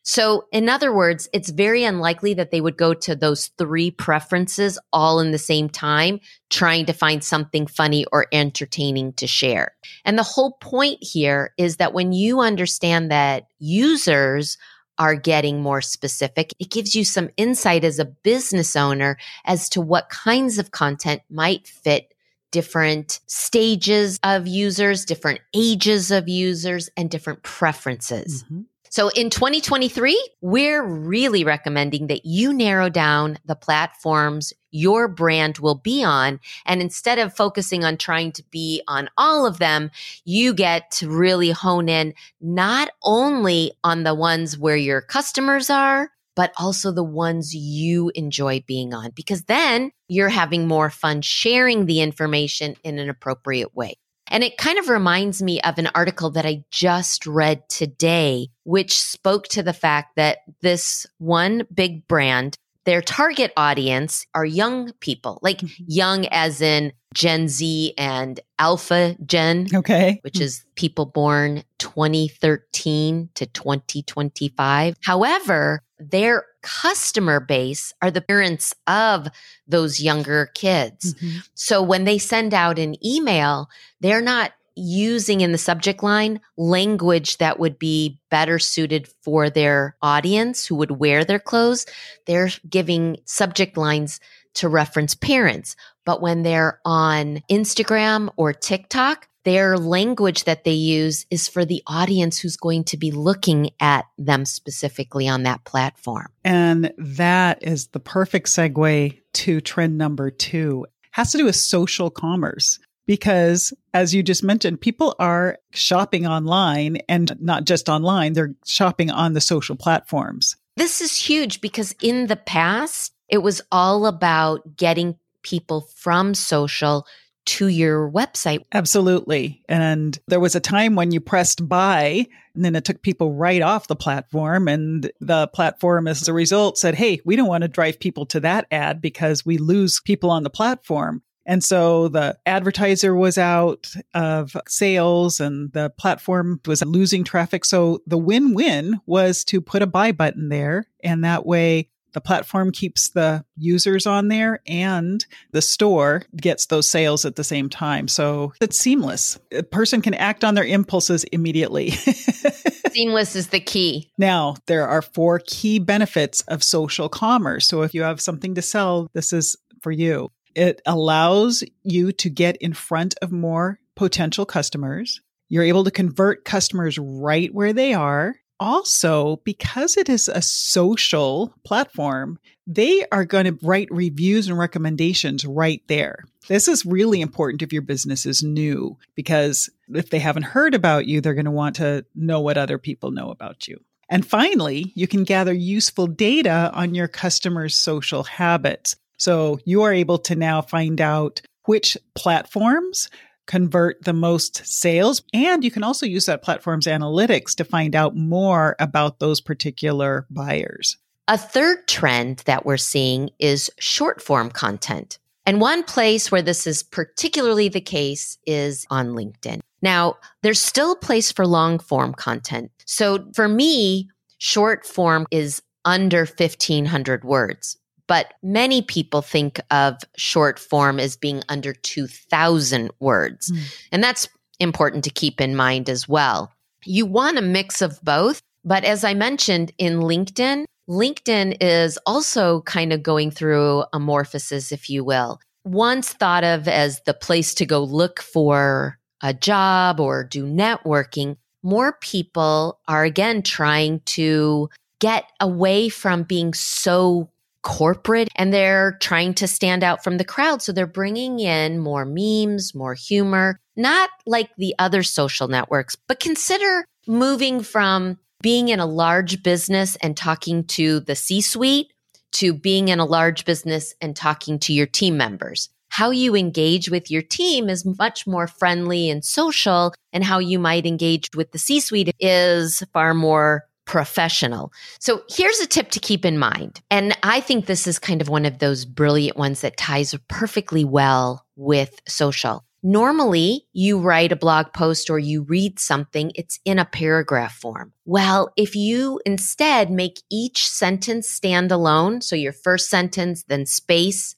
So, 0.09 0.45
in 0.53 0.69
other 0.69 0.95
words, 0.95 1.29
it's 1.33 1.51
very 1.51 1.83
unlikely 1.83 2.35
that 2.35 2.53
they 2.53 2.61
would 2.61 2.77
go 2.77 2.95
to 2.95 3.17
those 3.17 3.49
three 3.59 3.91
preferences 3.91 4.79
all 4.93 5.19
in 5.19 5.33
the 5.33 5.37
same 5.39 5.69
time, 5.69 6.21
trying 6.49 6.87
to 6.87 6.93
find 6.93 7.25
something 7.25 7.67
funny 7.67 8.07
or 8.13 8.29
entertaining 8.31 9.15
to 9.15 9.27
share. 9.27 9.75
And 10.05 10.17
the 10.17 10.23
whole 10.23 10.53
point 10.61 10.99
here 11.01 11.53
is 11.59 11.79
that 11.79 11.93
when 11.93 12.13
you 12.13 12.39
understand 12.39 13.11
that 13.11 13.49
users 13.59 14.59
are 14.97 15.17
getting 15.17 15.61
more 15.61 15.81
specific, 15.81 16.55
it 16.61 16.71
gives 16.71 16.95
you 16.95 17.05
some 17.05 17.31
insight 17.37 17.83
as 17.83 17.99
a 17.99 18.05
business 18.05 18.77
owner 18.77 19.19
as 19.45 19.69
to 19.71 19.81
what 19.81 20.09
kinds 20.09 20.59
of 20.59 20.71
content 20.71 21.23
might 21.29 21.67
fit 21.67 22.15
different 22.53 23.19
stages 23.27 24.21
of 24.23 24.47
users, 24.47 25.05
different 25.05 25.41
ages 25.53 26.13
of 26.13 26.29
users, 26.29 26.89
and 26.97 27.11
different 27.11 27.43
preferences. 27.43 28.45
Mm-hmm. 28.45 28.61
So 28.91 29.09
in 29.09 29.31
2023, 29.31 30.31
we're 30.41 30.85
really 30.85 31.45
recommending 31.45 32.07
that 32.07 32.25
you 32.25 32.53
narrow 32.53 32.89
down 32.89 33.39
the 33.45 33.57
platforms 33.57 34.53
your 34.71 35.09
brand 35.09 35.59
will 35.59 35.75
be 35.75 36.05
on. 36.05 36.39
And 36.67 36.83
instead 36.83 37.19
of 37.19 37.35
focusing 37.35 37.85
on 37.85 37.97
trying 37.97 38.33
to 38.33 38.45
be 38.51 38.83
on 38.87 39.09
all 39.17 39.47
of 39.47 39.59
them, 39.59 39.91
you 40.25 40.53
get 40.55 40.91
to 40.93 41.11
really 41.11 41.51
hone 41.51 41.89
in 41.89 42.15
not 42.41 42.91
only 43.03 43.73
on 43.83 44.03
the 44.03 44.15
ones 44.15 44.59
where 44.59 44.77
your 44.77 45.01
customers 45.01 45.71
are, 45.71 46.11
but 46.35 46.53
also 46.59 46.93
the 46.93 47.03
ones 47.03 47.55
you 47.55 48.13
enjoy 48.15 48.63
being 48.67 48.93
on, 48.93 49.11
because 49.15 49.45
then 49.45 49.91
you're 50.07 50.29
having 50.29 50.69
more 50.69 50.91
fun 50.91 51.23
sharing 51.23 51.87
the 51.87 52.03
information 52.03 52.77
in 52.85 52.99
an 52.99 53.09
appropriate 53.09 53.75
way. 53.75 53.95
And 54.29 54.43
it 54.43 54.59
kind 54.59 54.79
of 54.79 54.89
reminds 54.89 55.43
me 55.43 55.61
of 55.61 55.79
an 55.79 55.89
article 55.95 56.31
that 56.31 56.47
I 56.47 56.65
just 56.71 57.27
read 57.27 57.69
today, 57.69 58.49
which 58.65 59.01
spoke 59.01 59.49
to 59.49 59.63
the 59.63 59.73
fact 59.73 60.17
that 60.17 60.39
this 60.63 61.07
one 61.19 61.67
big 61.73 62.09
brand 62.09 62.59
their 62.87 63.03
target 63.03 63.53
audience 63.57 64.27
are 64.35 64.45
young 64.45 64.93
people, 65.01 65.39
like 65.43 65.59
mm-hmm. 65.59 65.85
young 65.89 66.27
as 66.27 66.63
in 66.63 66.93
Gen 67.15 67.49
Z 67.49 67.93
and 67.99 68.41
Alpha 68.59 69.17
Gen. 69.27 69.67
Okay. 69.75 70.21
Which 70.23 70.41
is 70.41 70.65
people 70.77 71.05
born 71.05 71.65
2013 71.79 73.31
to 73.35 73.47
2025. 73.47 74.97
However, 75.03 75.83
their 75.99 76.45
customer 76.63 77.41
base 77.41 77.93
are 78.03 78.11
the 78.11 78.21
parents 78.21 78.75
of 78.87 79.29
those 79.67 80.01
younger 80.01 80.51
kids. 80.55 81.15
Mm-hmm. 81.15 81.39
So 81.55 81.83
when 81.83 82.05
they 82.05 82.19
send 82.19 82.55
out 82.55 82.79
an 82.79 83.05
email, 83.05 83.69
they're 84.01 84.23
not 84.23 84.53
using 84.77 85.41
in 85.41 85.53
the 85.53 85.59
subject 85.59 86.03
line 86.03 86.41
language 86.57 87.39
that 87.39 87.59
would 87.59 87.79
be 87.79 88.21
better 88.31 88.59
suited 88.59 89.09
for 89.23 89.51
their 89.51 89.97
audience 90.03 90.67
who 90.67 90.77
would 90.77 90.91
wear 90.93 91.25
their 91.25 91.39
clothes. 91.39 91.87
They're 92.27 92.51
giving 92.69 93.17
subject 93.25 93.77
lines 93.77 94.21
to 94.55 94.69
reference 94.69 95.15
parents. 95.15 95.77
But 96.05 96.23
when 96.23 96.43
they're 96.43 96.81
on 96.85 97.43
Instagram 97.51 98.31
or 98.37 98.53
TikTok, 98.53 99.29
their 99.45 99.79
language 99.79 100.45
that 100.45 100.65
they 100.65 100.73
use 100.73 101.25
is 101.31 101.47
for 101.47 101.65
the 101.65 101.83
audience 101.87 102.39
who's 102.39 102.57
going 102.57 102.83
to 102.85 102.97
be 102.97 103.13
looking 103.13 103.71
at 103.79 104.07
them 104.19 104.45
specifically 104.45 105.29
on 105.29 105.45
that 105.45 105.65
platform. 105.65 106.27
And 106.45 106.93
that 106.99 107.63
is 107.63 107.87
the 107.89 108.01
perfect 108.01 108.49
segue 108.49 109.21
to 109.35 109.61
trend 109.61 109.99
number 109.99 110.31
two. 110.31 110.87
Has 111.13 111.33
to 111.33 111.39
do 111.39 111.45
with 111.45 111.57
social 111.57 112.11
commerce 112.11 112.79
because 113.07 113.73
as 113.95 114.15
you 114.15 114.23
just 114.23 114.43
mentioned, 114.43 114.81
people 114.81 115.15
are 115.19 115.59
shopping 115.73 116.27
online 116.27 116.99
and 117.09 117.37
not 117.41 117.65
just 117.65 117.89
online, 117.89 118.33
they're 118.33 118.55
shopping 118.67 119.11
on 119.11 119.33
the 119.33 119.41
social 119.41 119.77
platforms. 119.77 120.57
This 120.77 121.01
is 121.01 121.17
huge 121.17 121.61
because 121.61 121.95
in 122.03 122.27
the 122.27 122.37
past, 122.37 123.15
it 123.29 123.39
was 123.39 123.63
all 123.73 124.07
about 124.07 124.77
getting 124.77 125.17
people 125.43 125.89
from 125.95 126.35
social 126.35 127.07
to 127.47 127.69
your 127.69 128.11
website. 128.11 128.65
Absolutely. 128.73 129.63
And 129.69 130.19
there 130.27 130.41
was 130.41 130.57
a 130.57 130.61
time 130.61 130.97
when 130.97 131.13
you 131.13 131.21
pressed 131.21 131.67
buy 131.67 132.27
and 132.55 132.65
then 132.65 132.75
it 132.75 132.85
took 132.85 133.03
people 133.03 133.33
right 133.33 133.63
off 133.63 133.87
the 133.87 133.95
platform. 133.95 134.67
And 134.67 135.11
the 135.21 135.47
platform, 135.49 136.09
as 136.09 136.27
a 136.27 136.33
result, 136.33 136.77
said, 136.77 136.97
Hey, 136.97 137.21
we 137.25 137.37
don't 137.37 137.49
want 137.49 137.63
to 137.63 137.69
drive 137.69 138.01
people 138.01 138.27
to 138.27 138.41
that 138.41 138.67
ad 138.71 139.01
because 139.01 139.47
we 139.47 139.59
lose 139.59 140.01
people 140.01 140.31
on 140.31 140.43
the 140.43 140.51
platform. 140.51 141.23
And 141.47 141.63
so 141.63 142.09
the 142.09 142.37
advertiser 142.45 143.15
was 143.15 143.39
out 143.39 143.95
of 144.15 144.57
sales 144.69 145.41
and 145.41 145.73
the 145.73 145.91
platform 145.91 146.61
was 146.67 146.85
losing 146.85 147.25
traffic. 147.25 147.65
So 147.65 148.03
the 148.07 148.19
win 148.19 148.53
win 148.53 149.01
was 149.07 149.45
to 149.45 149.61
put 149.61 149.83
a 149.83 149.87
buy 149.87 150.13
button 150.13 150.49
there. 150.49 150.87
And 151.03 151.25
that 151.25 151.47
way 151.47 151.89
the 152.17 152.21
platform 152.23 152.73
keeps 152.73 153.11
the 153.11 153.45
users 153.59 154.07
on 154.07 154.29
there 154.29 154.61
and 154.67 155.25
the 155.53 155.61
store 155.61 156.23
gets 156.35 156.65
those 156.65 156.89
sales 156.89 157.27
at 157.27 157.37
the 157.37 157.45
same 157.45 157.69
time. 157.69 158.09
So 158.09 158.55
it's 158.59 158.79
seamless. 158.79 159.39
A 159.53 159.63
person 159.63 160.01
can 160.01 160.15
act 160.15 160.43
on 160.43 160.55
their 160.55 160.65
impulses 160.65 161.25
immediately. 161.25 161.91
seamless 162.91 163.37
is 163.37 163.49
the 163.49 163.61
key. 163.61 164.11
Now, 164.17 164.57
there 164.65 164.89
are 164.89 165.03
four 165.03 165.43
key 165.47 165.79
benefits 165.79 166.41
of 166.49 166.65
social 166.65 167.11
commerce. 167.11 167.69
So 167.69 167.83
if 167.83 167.93
you 167.93 168.03
have 168.03 168.23
something 168.23 168.55
to 168.55 168.63
sell, 168.63 169.11
this 169.13 169.35
is 169.35 169.55
for 169.83 169.93
you. 169.93 170.31
It 170.57 170.81
allows 170.87 171.63
you 171.85 172.13
to 172.13 172.31
get 172.31 172.57
in 172.57 172.73
front 172.73 173.15
of 173.21 173.31
more 173.31 173.79
potential 173.95 174.47
customers. 174.47 175.21
You're 175.49 175.65
able 175.65 175.85
to 175.85 175.91
convert 175.91 176.47
customers 176.47 176.99
right 176.99 177.55
where 177.55 177.75
they 177.75 177.93
are. 177.93 178.37
Also, 178.59 179.43
because 179.45 179.99
it 179.99 180.09
is 180.09 180.29
a 180.29 180.41
social 180.41 181.55
platform, 181.63 182.39
they 182.67 183.05
are 183.13 183.27
going 183.27 183.45
to 183.45 183.59
write 183.63 183.89
reviews 183.91 184.49
and 184.49 184.59
recommendations 184.59 185.45
right 185.45 185.83
there. 185.89 186.25
This 186.49 186.69
is 186.69 186.87
really 186.87 187.21
important 187.21 187.61
if 187.61 187.73
your 187.73 187.83
business 187.83 188.25
is 188.25 188.43
new 188.43 188.97
because 189.15 189.69
if 189.91 190.09
they 190.09 190.21
haven't 190.21 190.45
heard 190.45 190.75
about 190.75 191.05
you, 191.05 191.21
they're 191.21 191.35
going 191.35 191.45
to 191.45 191.51
want 191.51 191.77
to 191.77 192.07
know 192.15 192.41
what 192.41 192.57
other 192.57 192.79
people 192.79 193.11
know 193.11 193.31
about 193.31 193.69
you. 193.69 193.79
And 194.09 194.27
finally, 194.27 194.93
you 194.95 195.07
can 195.07 195.25
gather 195.25 195.53
useful 195.53 196.07
data 196.07 196.71
on 196.73 196.95
your 196.95 197.09
customers' 197.09 197.75
social 197.75 198.23
habits. 198.23 198.97
So 199.17 199.59
you 199.65 199.83
are 199.83 199.93
able 199.93 200.19
to 200.19 200.35
now 200.35 200.63
find 200.63 201.01
out 201.01 201.41
which 201.65 201.97
platforms 202.15 203.09
convert 203.47 204.03
the 204.05 204.13
most 204.13 204.67
sales. 204.67 205.23
And 205.33 205.65
you 205.65 205.71
can 205.71 205.85
also 205.85 206.05
use 206.07 206.27
that 206.27 206.43
platform's 206.43 206.87
analytics 206.87 207.55
to 207.57 207.65
find 207.65 207.95
out 207.95 208.17
more 208.17 208.77
about 208.79 209.19
those 209.19 209.41
particular 209.41 210.27
buyers. 210.31 210.97
A 211.29 211.39
third 211.39 211.89
trend 211.89 212.43
that 212.47 212.67
we're 212.67 212.77
seeing 212.77 213.31
is 213.39 213.71
short 213.79 214.23
form 214.23 214.51
content. 214.51 215.19
And 215.45 215.61
one 215.61 215.85
place 215.85 216.31
where 216.31 216.43
this 216.43 216.67
is 216.67 216.83
particularly 216.83 217.69
the 217.69 217.81
case 217.81 218.37
is 218.47 218.87
on 218.91 219.11
LinkedIn. 219.11 219.61
Now, 219.81 220.17
there's 220.43 220.61
still 220.61 220.93
a 220.93 220.99
place 220.99 221.31
for 221.31 221.47
long 221.47 221.79
form 221.79 222.15
content. 222.15 222.71
So 222.85 223.29
for 223.35 223.47
me, 223.47 224.09
short 224.39 224.85
form 224.85 225.27
is 225.31 225.63
under 225.85 226.27
1500 226.27 227.25
words 227.25 227.79
but 228.07 228.35
many 228.43 228.83
people 228.83 229.23
think 229.23 229.61
of 229.71 229.97
short 230.17 230.59
form 230.59 231.01
as 231.01 231.17
being 231.17 231.43
under 231.49 231.73
2000 231.73 232.91
words. 233.01 233.51
Mm. 233.51 233.59
And 233.93 234.05
that's 234.05 234.29
important 234.61 235.05
to 235.05 235.11
keep 235.11 235.41
in 235.41 235.57
mind 235.57 235.89
as 235.89 236.09
well. 236.09 236.53
You 236.85 237.07
want 237.07 237.39
a 237.39 237.43
mix 237.43 237.83
of 237.83 238.01
both. 238.03 238.41
But 238.65 238.85
as 238.85 239.05
I 239.05 239.15
mentioned 239.15 239.73
in 239.79 240.01
LinkedIn, 240.01 240.65
LinkedIn 240.89 241.57
is 241.61 241.99
also 242.05 242.63
kind 242.63 242.93
of 242.93 243.03
going 243.03 243.31
through 243.31 243.85
amorphosis, 243.93 244.73
if 244.73 244.91
you 244.91 245.05
will. 245.05 245.41
Once 245.65 246.13
thought 246.13 246.45
of 246.45 246.67
as 246.67 247.01
the 247.03 247.15
place 247.15 247.55
to 247.55 247.67
go 247.67 247.83
look 247.83 248.21
for 248.21 248.99
a 249.23 249.33
job 249.33 250.01
or 250.01 250.25
do 250.25 250.45
networking, 250.45 251.37
more 251.63 251.97
people 252.01 252.81
are 252.87 253.05
again 253.05 253.43
trying 253.43 254.01
to 254.01 254.69
get 255.01 255.25
away 255.41 255.89
from 255.89 256.23
being 256.23 256.55
so 256.55 257.29
corporate 257.67 258.29
and 258.37 258.55
they're 258.55 258.97
trying 259.01 259.35
to 259.35 259.49
stand 259.49 259.83
out 259.83 260.05
from 260.05 260.19
the 260.19 260.25
crowd. 260.25 260.63
So 260.63 260.71
they're 260.71 260.87
bringing 260.87 261.41
in 261.41 261.81
more 261.81 262.05
memes, 262.05 262.77
more 262.77 262.95
humor, 262.95 263.59
not 263.75 264.09
like 264.25 264.51
the 264.57 264.73
other 264.79 265.03
social 265.03 265.49
networks, 265.49 265.97
but 266.07 266.21
consider 266.21 266.85
moving 267.09 267.61
from 267.61 268.21
being 268.41 268.69
in 268.69 268.79
a 268.79 268.87
large 268.87 269.43
business 269.43 269.97
and 269.97 270.17
talking 270.17 270.63
to 270.63 271.01
the 271.01 271.17
C 271.17 271.41
suite 271.41 271.93
to 272.35 272.55
being 272.55 272.87
in 272.87 273.01
a 273.01 273.05
large 273.05 273.45
business 273.45 273.95
and 274.01 274.15
talking 274.15 274.61
to 274.61 274.73
your 274.73 274.87
team 274.87 275.17
members. 275.17 275.69
How 275.89 276.11
you 276.11 276.37
engage 276.37 276.89
with 276.89 277.11
your 277.11 277.23
team 277.23 277.69
is 277.69 277.85
much 277.99 278.29
more 278.29 278.47
friendly 278.47 279.11
and 279.11 279.25
social, 279.25 279.93
and 280.13 280.23
how 280.23 280.39
you 280.39 280.61
might 280.61 280.87
engage 280.87 281.31
with 281.35 281.51
the 281.51 281.59
C 281.59 281.81
suite 281.81 282.15
is 282.21 282.85
far 282.93 283.13
more 283.13 283.65
professional. 283.87 284.73
So 285.01 285.23
here's 285.31 285.61
a 285.61 285.67
tip 285.67 285.91
to 285.93 286.01
keep 286.01 286.25
in 286.25 286.39
mind. 286.39 286.83
And 286.91 287.17
I 287.23 287.41
think 287.41 287.67
this 287.67 287.87
is 287.87 287.99
kind 287.99 288.21
of 288.21 288.29
one 288.29 288.45
of 288.45 288.59
those 288.59 288.85
brilliant 288.85 289.37
ones 289.37 289.63
that 289.63 289.77
ties 289.77 290.15
perfectly 290.29 290.85
well 290.85 291.47
with 291.57 291.99
social. 292.07 292.65
Normally, 292.83 293.67
you 293.73 293.99
write 293.99 294.31
a 294.31 294.37
blog 294.37 294.73
post 294.73 295.11
or 295.11 295.19
you 295.19 295.43
read 295.43 295.81
something, 295.81 296.31
it's 296.35 296.61
in 296.65 296.79
a 296.79 296.85
paragraph 296.85 297.57
form. 297.57 297.93
Well, 298.05 298.53
if 298.57 298.77
you 298.77 299.21
instead 299.27 299.91
make 299.91 300.23
each 300.31 300.69
sentence 300.69 301.29
stand 301.29 301.73
alone, 301.73 302.21
so 302.21 302.37
your 302.37 302.53
first 302.53 302.89
sentence, 302.89 303.45
then 303.49 303.67
space, 303.67 304.37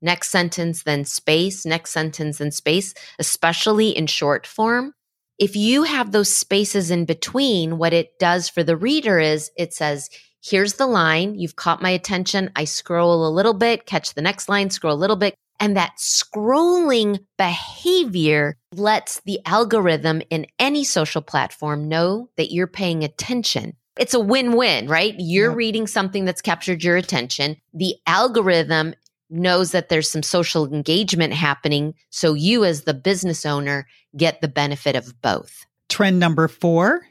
next 0.00 0.30
sentence, 0.30 0.84
then 0.84 1.04
space, 1.04 1.66
next 1.66 1.90
sentence, 1.90 2.38
then 2.38 2.52
space, 2.52 2.94
especially 3.18 3.90
in 3.90 4.06
short 4.06 4.46
form, 4.46 4.94
if 5.40 5.56
you 5.56 5.84
have 5.84 6.12
those 6.12 6.28
spaces 6.28 6.90
in 6.90 7.06
between, 7.06 7.78
what 7.78 7.94
it 7.94 8.18
does 8.18 8.48
for 8.48 8.62
the 8.62 8.76
reader 8.76 9.18
is 9.18 9.50
it 9.56 9.72
says, 9.72 10.10
here's 10.44 10.74
the 10.74 10.86
line. 10.86 11.34
You've 11.34 11.56
caught 11.56 11.80
my 11.80 11.90
attention. 11.90 12.50
I 12.54 12.64
scroll 12.64 13.26
a 13.26 13.32
little 13.32 13.54
bit, 13.54 13.86
catch 13.86 14.12
the 14.12 14.22
next 14.22 14.50
line, 14.50 14.68
scroll 14.68 14.94
a 14.94 15.00
little 15.00 15.16
bit. 15.16 15.34
And 15.58 15.76
that 15.76 15.96
scrolling 15.98 17.20
behavior 17.38 18.56
lets 18.74 19.20
the 19.22 19.40
algorithm 19.46 20.20
in 20.30 20.46
any 20.58 20.84
social 20.84 21.22
platform 21.22 21.88
know 21.88 22.28
that 22.36 22.52
you're 22.52 22.66
paying 22.66 23.02
attention. 23.02 23.76
It's 23.98 24.14
a 24.14 24.20
win 24.20 24.56
win, 24.56 24.88
right? 24.88 25.14
You're 25.18 25.50
reading 25.50 25.86
something 25.86 26.26
that's 26.26 26.40
captured 26.42 26.84
your 26.84 26.96
attention. 26.96 27.56
The 27.74 27.96
algorithm 28.06 28.94
knows 29.30 29.72
that 29.72 29.88
there's 29.88 30.10
some 30.10 30.22
social 30.22 30.72
engagement 30.72 31.32
happening. 31.32 31.94
So 32.10 32.34
you, 32.34 32.64
as 32.64 32.82
the 32.82 32.94
business 32.94 33.46
owner, 33.46 33.86
get 34.16 34.40
the 34.40 34.48
benefit 34.48 34.96
of 34.96 35.20
both. 35.22 35.66
Trend 35.88 36.18
number 36.18 36.48
four 36.48 37.02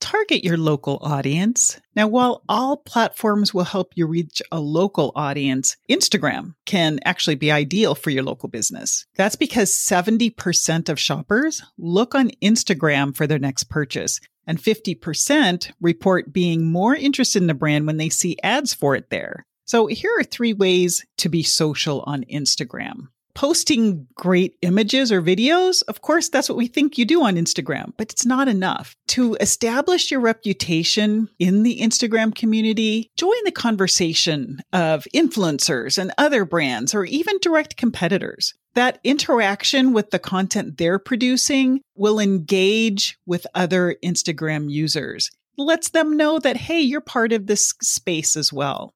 target 0.00 0.44
your 0.44 0.56
local 0.56 0.98
audience. 1.02 1.80
Now, 1.94 2.08
while 2.08 2.42
all 2.48 2.76
platforms 2.76 3.52
will 3.52 3.64
help 3.64 3.92
you 3.94 4.06
reach 4.06 4.42
a 4.52 4.60
local 4.60 5.12
audience, 5.14 5.76
Instagram 5.90 6.54
can 6.66 6.98
actually 7.04 7.36
be 7.36 7.50
ideal 7.50 7.94
for 7.94 8.10
your 8.10 8.22
local 8.22 8.48
business. 8.48 9.06
That's 9.16 9.36
because 9.36 9.70
70% 9.70 10.88
of 10.88 11.00
shoppers 11.00 11.62
look 11.76 12.14
on 12.14 12.30
Instagram 12.42 13.16
for 13.16 13.26
their 13.26 13.38
next 13.38 13.64
purchase. 13.64 14.20
And 14.46 14.58
50% 14.58 15.72
report 15.80 16.32
being 16.32 16.64
more 16.64 16.94
interested 16.94 17.42
in 17.42 17.48
the 17.48 17.54
brand 17.54 17.86
when 17.86 17.98
they 17.98 18.08
see 18.08 18.38
ads 18.42 18.72
for 18.72 18.94
it 18.94 19.10
there. 19.10 19.44
So 19.68 19.86
here 19.86 20.10
are 20.18 20.24
three 20.24 20.54
ways 20.54 21.04
to 21.18 21.28
be 21.28 21.42
social 21.42 22.02
on 22.06 22.24
Instagram 22.24 23.08
posting 23.38 24.04
great 24.16 24.56
images 24.62 25.12
or 25.12 25.22
videos, 25.22 25.84
of 25.86 26.02
course, 26.02 26.28
that's 26.28 26.48
what 26.48 26.58
we 26.58 26.66
think 26.66 26.98
you 26.98 27.04
do 27.04 27.22
on 27.22 27.36
Instagram, 27.36 27.92
but 27.96 28.10
it's 28.10 28.26
not 28.26 28.48
enough. 28.48 28.96
To 29.08 29.36
establish 29.40 30.10
your 30.10 30.18
reputation 30.18 31.28
in 31.38 31.62
the 31.62 31.78
Instagram 31.78 32.34
community, 32.34 33.12
join 33.16 33.36
the 33.44 33.52
conversation 33.52 34.58
of 34.72 35.06
influencers 35.14 35.98
and 35.98 36.12
other 36.18 36.44
brands 36.44 36.96
or 36.96 37.04
even 37.04 37.38
direct 37.40 37.76
competitors. 37.76 38.54
That 38.74 38.98
interaction 39.04 39.92
with 39.92 40.10
the 40.10 40.18
content 40.18 40.76
they're 40.76 40.98
producing 40.98 41.80
will 41.94 42.18
engage 42.18 43.20
with 43.24 43.46
other 43.54 43.94
Instagram 44.04 44.68
users. 44.68 45.30
Lets 45.56 45.90
them 45.90 46.16
know 46.16 46.40
that, 46.40 46.56
hey, 46.56 46.80
you're 46.80 47.00
part 47.00 47.32
of 47.32 47.46
this 47.46 47.72
space 47.80 48.34
as 48.34 48.52
well. 48.52 48.94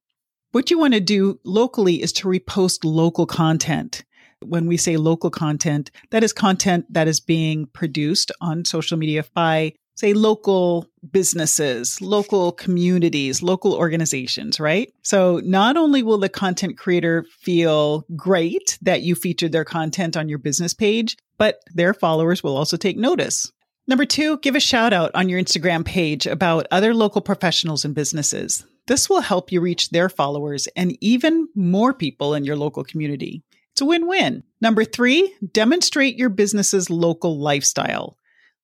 What 0.53 0.71
you 0.71 0.79
want 0.79 0.93
to 0.93 1.01
do 1.01 1.41
locally 1.45 2.03
is 2.03 2.13
to 2.13 2.29
repost 2.29 2.81
local 2.85 3.25
content. 3.25 4.05
When 4.43 4.67
we 4.67 4.77
say 4.77 4.99
local 4.99 5.31
content, 5.31 5.91
that 6.11 6.23
is 6.23 6.35
content 6.35 6.85
that 6.93 7.09
is 7.09 7.21
being 7.21 7.65
produced 7.69 8.31
on 8.43 8.67
social 8.67 8.99
media 8.99 9.25
by, 9.33 9.73
say, 9.95 10.13
local 10.13 10.91
businesses, 11.11 12.03
local 12.03 12.53
communities, 12.53 13.43
local 13.43 13.75
organizations, 13.75 14.61
right? 14.61 14.93
So 15.01 15.41
not 15.43 15.79
only 15.79 16.03
will 16.03 16.19
the 16.19 16.29
content 16.29 16.77
creator 16.77 17.25
feel 17.41 18.05
great 18.15 18.79
that 18.83 19.01
you 19.01 19.15
featured 19.15 19.53
their 19.53 19.65
content 19.65 20.19
on 20.19 20.29
your 20.29 20.39
business 20.39 20.75
page, 20.75 21.17
but 21.39 21.61
their 21.73 21.95
followers 21.95 22.43
will 22.43 22.59
also 22.59 22.77
take 22.77 22.99
notice. 22.99 23.51
Number 23.87 24.05
two, 24.05 24.37
give 24.41 24.55
a 24.55 24.61
shout 24.61 24.93
out 24.93 25.13
on 25.15 25.31
your 25.31 25.41
Instagram 25.41 25.83
page 25.83 26.27
about 26.27 26.67
other 26.71 26.93
local 26.93 27.23
professionals 27.23 27.87
and 27.87 27.95
businesses. 27.95 28.67
This 28.87 29.09
will 29.09 29.21
help 29.21 29.53
you 29.53 29.61
reach 29.61 29.91
their 29.91 30.09
followers 30.09 30.67
and 30.77 30.97
even 31.01 31.49
more 31.55 31.95
people 31.95 32.35
in 32.35 32.45
your 32.45 32.57
local 32.57 32.85
community. 32.85 33.43
It's 33.73 33.81
a 33.81 33.87
win 33.87 34.07
win. 34.07 34.43
Number 34.61 34.85
three, 34.85 35.35
demonstrate 35.53 36.17
your 36.17 36.29
business's 36.29 36.91
local 36.91 37.39
lifestyle. 37.39 38.19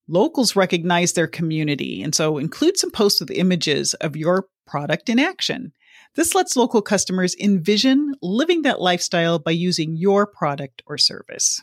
Locals 0.09 0.57
recognize 0.57 1.13
their 1.13 1.27
community, 1.27 2.03
and 2.03 2.15
so 2.15 2.39
include 2.39 2.79
some 2.79 2.91
posts 2.91 3.21
with 3.21 3.31
images 3.31 3.95
of 3.95 4.17
your 4.17 4.47
product 4.67 5.09
in 5.09 5.19
action. 5.19 5.73
This 6.15 6.35
lets 6.35 6.57
local 6.57 6.83
customers 6.83 7.37
envision 7.39 8.15
living 8.23 8.63
that 8.63 8.81
lifestyle 8.81 9.39
by 9.39 9.53
using 9.53 9.97
your 9.97 10.27
product 10.27 10.83
or 10.87 10.99
service. 10.99 11.63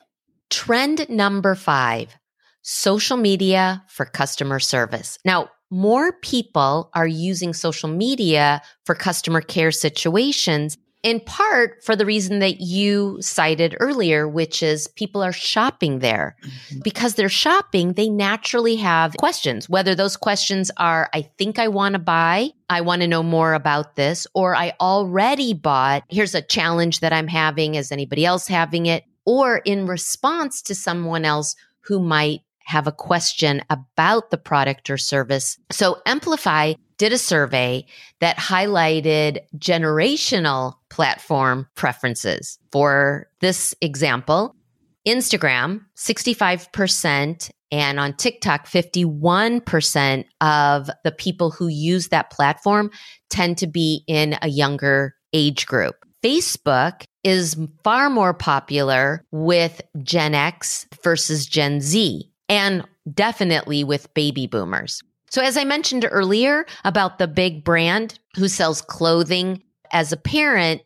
Trend 0.50 1.10
number 1.10 1.56
five 1.56 2.16
social 2.62 3.18
media 3.18 3.84
for 3.88 4.06
customer 4.06 4.60
service. 4.60 5.20
Now, 5.24 5.50
more 5.70 6.14
people 6.14 6.90
are 6.94 7.08
using 7.08 7.54
social 7.54 7.90
media 7.90 8.62
for 8.84 8.96
customer 8.96 9.42
care 9.42 9.72
situations 9.72 10.78
in 11.06 11.20
part 11.20 11.84
for 11.84 11.96
the 11.96 12.06
reason 12.06 12.40
that 12.40 12.60
you 12.60 13.16
cited 13.22 13.78
earlier, 13.80 14.28
which 14.28 14.64
is 14.64 14.88
people 14.88 15.22
are 15.22 15.32
shopping 15.32 16.00
there. 16.00 16.36
Mm-hmm. 16.42 16.80
Because 16.84 17.14
they're 17.14 17.30
shopping, 17.30 17.94
they 17.94 18.10
naturally 18.10 18.76
have 18.78 19.16
questions, 19.18 19.70
whether 19.70 19.94
those 19.94 20.18
questions 20.18 20.72
are, 20.78 21.08
I 21.14 21.22
think 21.38 21.60
I 21.60 21.68
want 21.68 21.94
to 21.94 22.00
buy, 22.00 22.50
I 22.72 22.82
want 22.82 23.04
to 23.04 23.08
know 23.08 23.22
more 23.22 23.54
about 23.54 23.96
this, 23.96 24.26
or 24.34 24.56
I 24.56 24.74
already 24.82 25.54
bought, 25.54 26.02
here's 26.10 26.34
a 26.34 26.42
challenge 26.42 27.02
that 27.02 27.14
I'm 27.14 27.28
having. 27.28 27.76
Is 27.76 27.92
anybody 27.92 28.26
else 28.26 28.48
having 28.48 28.88
it? 28.88 29.04
Or 29.26 29.58
in 29.58 29.86
response 29.86 30.64
to 30.64 30.74
someone 30.74 31.24
else 31.24 31.56
who 31.82 32.00
might 32.00 32.42
have 32.66 32.88
a 32.88 32.92
question 32.92 33.62
about 33.70 34.32
the 34.32 34.38
product 34.38 34.90
or 34.90 34.98
service. 34.98 35.58
So 35.72 36.02
Amplify 36.06 36.74
did 36.98 37.14
a 37.14 37.18
survey 37.18 37.86
that 38.20 38.38
highlighted 38.38 39.40
generational 39.58 40.76
platform 40.90 41.68
preferences. 41.76 42.58
For 42.72 43.28
this 43.42 43.76
example, 43.82 44.56
Instagram, 45.08 45.82
65%, 45.96 47.52
and 47.72 48.00
on 48.00 48.14
TikTok, 48.14 48.68
51% 48.68 50.26
of 50.42 50.90
the 51.04 51.12
people 51.12 51.52
who 51.52 51.68
use 51.68 52.08
that 52.10 52.32
platform 52.32 52.90
tend 53.30 53.58
to 53.60 53.68
be 53.68 54.04
in 54.08 54.38
a 54.42 54.48
younger 54.48 55.16
age 55.34 55.66
group. 55.66 55.96
Facebook 56.24 57.04
is 57.24 57.58
far 57.84 58.10
more 58.10 58.34
popular 58.34 59.26
with 59.32 59.82
Gen 60.02 60.34
X 60.34 60.88
versus 61.04 61.46
Gen 61.46 61.82
Z 61.82 62.32
and 62.50 62.84
definitely 63.14 63.84
with 63.84 64.14
baby 64.14 64.48
boomers. 64.48 65.02
So, 65.30 65.42
as 65.42 65.58
I 65.58 65.64
mentioned 65.64 66.08
earlier 66.10 66.66
about 66.84 67.18
the 67.18 67.28
big 67.28 67.64
brand 67.64 68.20
who 68.36 68.48
sells 68.48 68.82
clothing, 68.82 69.62
as 69.92 70.12
a 70.12 70.18
parent, 70.18 70.82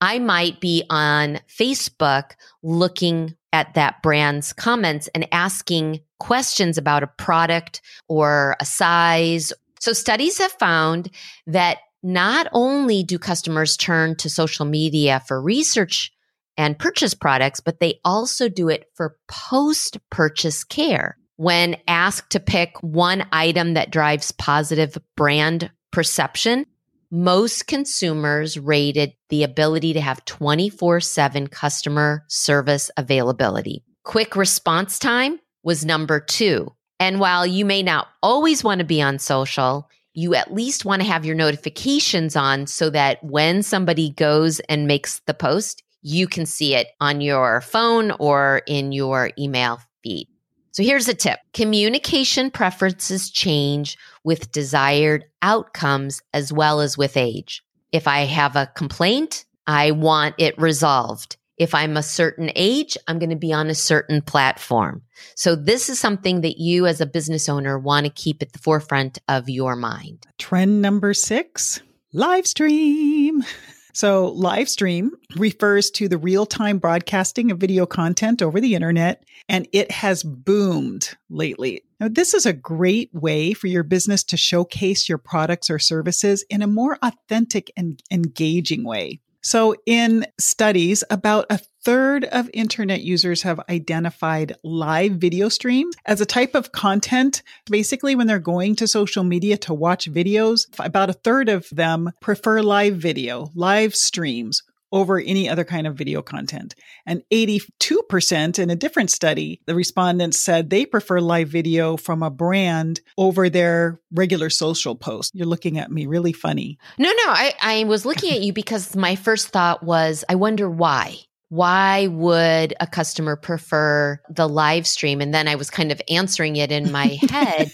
I 0.00 0.18
might 0.18 0.60
be 0.60 0.84
on 0.90 1.40
Facebook 1.48 2.32
looking 2.62 3.36
at 3.52 3.74
that 3.74 4.02
brand's 4.02 4.52
comments 4.52 5.08
and 5.14 5.28
asking 5.32 6.00
questions 6.18 6.78
about 6.78 7.02
a 7.02 7.06
product 7.06 7.80
or 8.08 8.56
a 8.60 8.64
size. 8.64 9.52
So, 9.80 9.92
studies 9.92 10.38
have 10.38 10.52
found 10.52 11.10
that 11.46 11.78
not 12.02 12.48
only 12.52 13.02
do 13.02 13.18
customers 13.18 13.76
turn 13.76 14.16
to 14.16 14.28
social 14.28 14.64
media 14.64 15.22
for 15.26 15.40
research 15.40 16.12
and 16.56 16.78
purchase 16.78 17.14
products, 17.14 17.60
but 17.60 17.80
they 17.80 18.00
also 18.04 18.48
do 18.48 18.68
it 18.68 18.86
for 18.94 19.16
post 19.28 19.98
purchase 20.10 20.64
care. 20.64 21.16
When 21.36 21.76
asked 21.88 22.30
to 22.30 22.40
pick 22.40 22.76
one 22.82 23.26
item 23.32 23.74
that 23.74 23.90
drives 23.90 24.32
positive 24.32 24.96
brand 25.16 25.70
perception, 25.90 26.66
most 27.10 27.66
consumers 27.66 28.58
rated 28.58 29.12
the 29.28 29.44
ability 29.44 29.92
to 29.92 30.00
have 30.00 30.24
24 30.24 31.00
7 31.00 31.46
customer 31.48 32.24
service 32.28 32.90
availability. 32.96 33.84
Quick 34.04 34.34
response 34.36 34.98
time 34.98 35.38
was 35.62 35.84
number 35.84 36.20
two. 36.20 36.72
And 36.98 37.20
while 37.20 37.46
you 37.46 37.64
may 37.64 37.82
not 37.82 38.08
always 38.22 38.62
want 38.62 38.78
to 38.78 38.84
be 38.84 39.02
on 39.02 39.18
social, 39.18 39.90
you 40.14 40.34
at 40.34 40.54
least 40.54 40.84
want 40.84 41.02
to 41.02 41.08
have 41.08 41.24
your 41.24 41.34
notifications 41.34 42.36
on 42.36 42.66
so 42.66 42.90
that 42.90 43.22
when 43.24 43.62
somebody 43.62 44.10
goes 44.10 44.60
and 44.60 44.86
makes 44.86 45.20
the 45.26 45.34
post, 45.34 45.81
you 46.02 46.26
can 46.26 46.46
see 46.46 46.74
it 46.74 46.88
on 47.00 47.20
your 47.20 47.60
phone 47.60 48.10
or 48.18 48.62
in 48.66 48.92
your 48.92 49.30
email 49.38 49.80
feed. 50.02 50.28
So 50.72 50.82
here's 50.82 51.08
a 51.08 51.14
tip 51.14 51.38
communication 51.52 52.50
preferences 52.50 53.30
change 53.30 53.98
with 54.24 54.52
desired 54.52 55.24
outcomes 55.42 56.22
as 56.32 56.52
well 56.52 56.80
as 56.80 56.96
with 56.96 57.16
age. 57.16 57.62
If 57.92 58.08
I 58.08 58.20
have 58.20 58.56
a 58.56 58.70
complaint, 58.74 59.44
I 59.66 59.90
want 59.90 60.34
it 60.38 60.58
resolved. 60.58 61.36
If 61.58 61.74
I'm 61.74 61.96
a 61.96 62.02
certain 62.02 62.50
age, 62.56 62.96
I'm 63.06 63.18
going 63.18 63.30
to 63.30 63.36
be 63.36 63.52
on 63.52 63.68
a 63.68 63.74
certain 63.74 64.22
platform. 64.22 65.02
So 65.36 65.54
this 65.54 65.90
is 65.90 66.00
something 66.00 66.40
that 66.40 66.58
you 66.58 66.86
as 66.86 67.00
a 67.00 67.06
business 67.06 67.48
owner 67.48 67.78
want 67.78 68.06
to 68.06 68.10
keep 68.10 68.42
at 68.42 68.52
the 68.52 68.58
forefront 68.58 69.18
of 69.28 69.50
your 69.50 69.76
mind. 69.76 70.26
Trend 70.38 70.80
number 70.80 71.12
six, 71.12 71.80
live 72.12 72.46
stream. 72.46 73.44
So, 73.94 74.28
live 74.28 74.70
stream 74.70 75.12
refers 75.36 75.90
to 75.92 76.08
the 76.08 76.16
real 76.16 76.46
time 76.46 76.78
broadcasting 76.78 77.50
of 77.50 77.58
video 77.58 77.84
content 77.84 78.40
over 78.40 78.58
the 78.58 78.74
internet, 78.74 79.24
and 79.50 79.68
it 79.72 79.90
has 79.90 80.22
boomed 80.22 81.10
lately. 81.28 81.84
Now, 82.00 82.08
this 82.08 82.32
is 82.32 82.46
a 82.46 82.54
great 82.54 83.10
way 83.12 83.52
for 83.52 83.66
your 83.66 83.82
business 83.82 84.24
to 84.24 84.38
showcase 84.38 85.10
your 85.10 85.18
products 85.18 85.68
or 85.68 85.78
services 85.78 86.42
in 86.48 86.62
a 86.62 86.66
more 86.66 86.98
authentic 87.02 87.70
and 87.76 88.02
engaging 88.10 88.82
way. 88.82 89.20
So, 89.42 89.74
in 89.86 90.24
studies, 90.38 91.02
about 91.10 91.46
a 91.50 91.58
third 91.84 92.24
of 92.26 92.48
internet 92.54 93.02
users 93.02 93.42
have 93.42 93.60
identified 93.68 94.54
live 94.62 95.14
video 95.14 95.48
streams 95.48 95.96
as 96.06 96.20
a 96.20 96.26
type 96.26 96.54
of 96.54 96.70
content. 96.70 97.42
Basically, 97.66 98.14
when 98.14 98.28
they're 98.28 98.38
going 98.38 98.76
to 98.76 98.86
social 98.86 99.24
media 99.24 99.56
to 99.58 99.74
watch 99.74 100.08
videos, 100.08 100.66
about 100.78 101.10
a 101.10 101.14
third 101.14 101.48
of 101.48 101.68
them 101.70 102.12
prefer 102.20 102.62
live 102.62 102.96
video, 102.96 103.50
live 103.56 103.96
streams 103.96 104.62
over 104.92 105.18
any 105.18 105.48
other 105.48 105.64
kind 105.64 105.86
of 105.86 105.96
video 105.96 106.22
content. 106.22 106.74
And 107.06 107.22
82% 107.32 108.58
in 108.58 108.70
a 108.70 108.76
different 108.76 109.10
study, 109.10 109.60
the 109.66 109.74
respondents 109.74 110.38
said 110.38 110.70
they 110.70 110.86
prefer 110.86 111.20
live 111.20 111.48
video 111.48 111.96
from 111.96 112.22
a 112.22 112.30
brand 112.30 113.00
over 113.18 113.48
their 113.48 114.00
regular 114.12 114.50
social 114.50 114.94
post. 114.94 115.32
You're 115.34 115.46
looking 115.46 115.78
at 115.78 115.90
me 115.90 116.06
really 116.06 116.32
funny. 116.32 116.78
No, 116.98 117.08
no, 117.08 117.24
I, 117.26 117.54
I 117.60 117.84
was 117.84 118.04
looking 118.04 118.32
at 118.32 118.42
you 118.42 118.52
because 118.52 118.94
my 118.94 119.16
first 119.16 119.48
thought 119.48 119.82
was, 119.82 120.24
I 120.28 120.34
wonder 120.34 120.68
why 120.68 121.16
why 121.52 122.06
would 122.06 122.72
a 122.80 122.86
customer 122.86 123.36
prefer 123.36 124.18
the 124.30 124.48
live 124.48 124.86
stream? 124.86 125.20
And 125.20 125.34
then 125.34 125.48
I 125.48 125.54
was 125.54 125.68
kind 125.68 125.92
of 125.92 126.00
answering 126.08 126.56
it 126.56 126.72
in 126.72 126.90
my 126.90 127.18
head. 127.30 127.70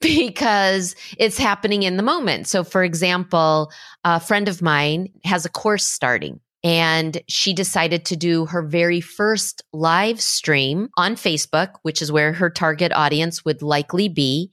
because 0.00 0.96
it's 1.18 1.36
happening 1.36 1.82
in 1.82 1.98
the 1.98 2.02
moment. 2.02 2.48
So, 2.48 2.64
for 2.64 2.82
example, 2.82 3.70
a 4.02 4.18
friend 4.18 4.48
of 4.48 4.62
mine 4.62 5.10
has 5.24 5.44
a 5.44 5.50
course 5.50 5.84
starting 5.84 6.40
and 6.64 7.20
she 7.28 7.52
decided 7.52 8.06
to 8.06 8.16
do 8.16 8.46
her 8.46 8.62
very 8.62 9.02
first 9.02 9.62
live 9.74 10.18
stream 10.18 10.88
on 10.96 11.14
Facebook, 11.14 11.74
which 11.82 12.00
is 12.00 12.10
where 12.10 12.32
her 12.32 12.48
target 12.48 12.92
audience 12.94 13.44
would 13.44 13.60
likely 13.60 14.08
be. 14.08 14.50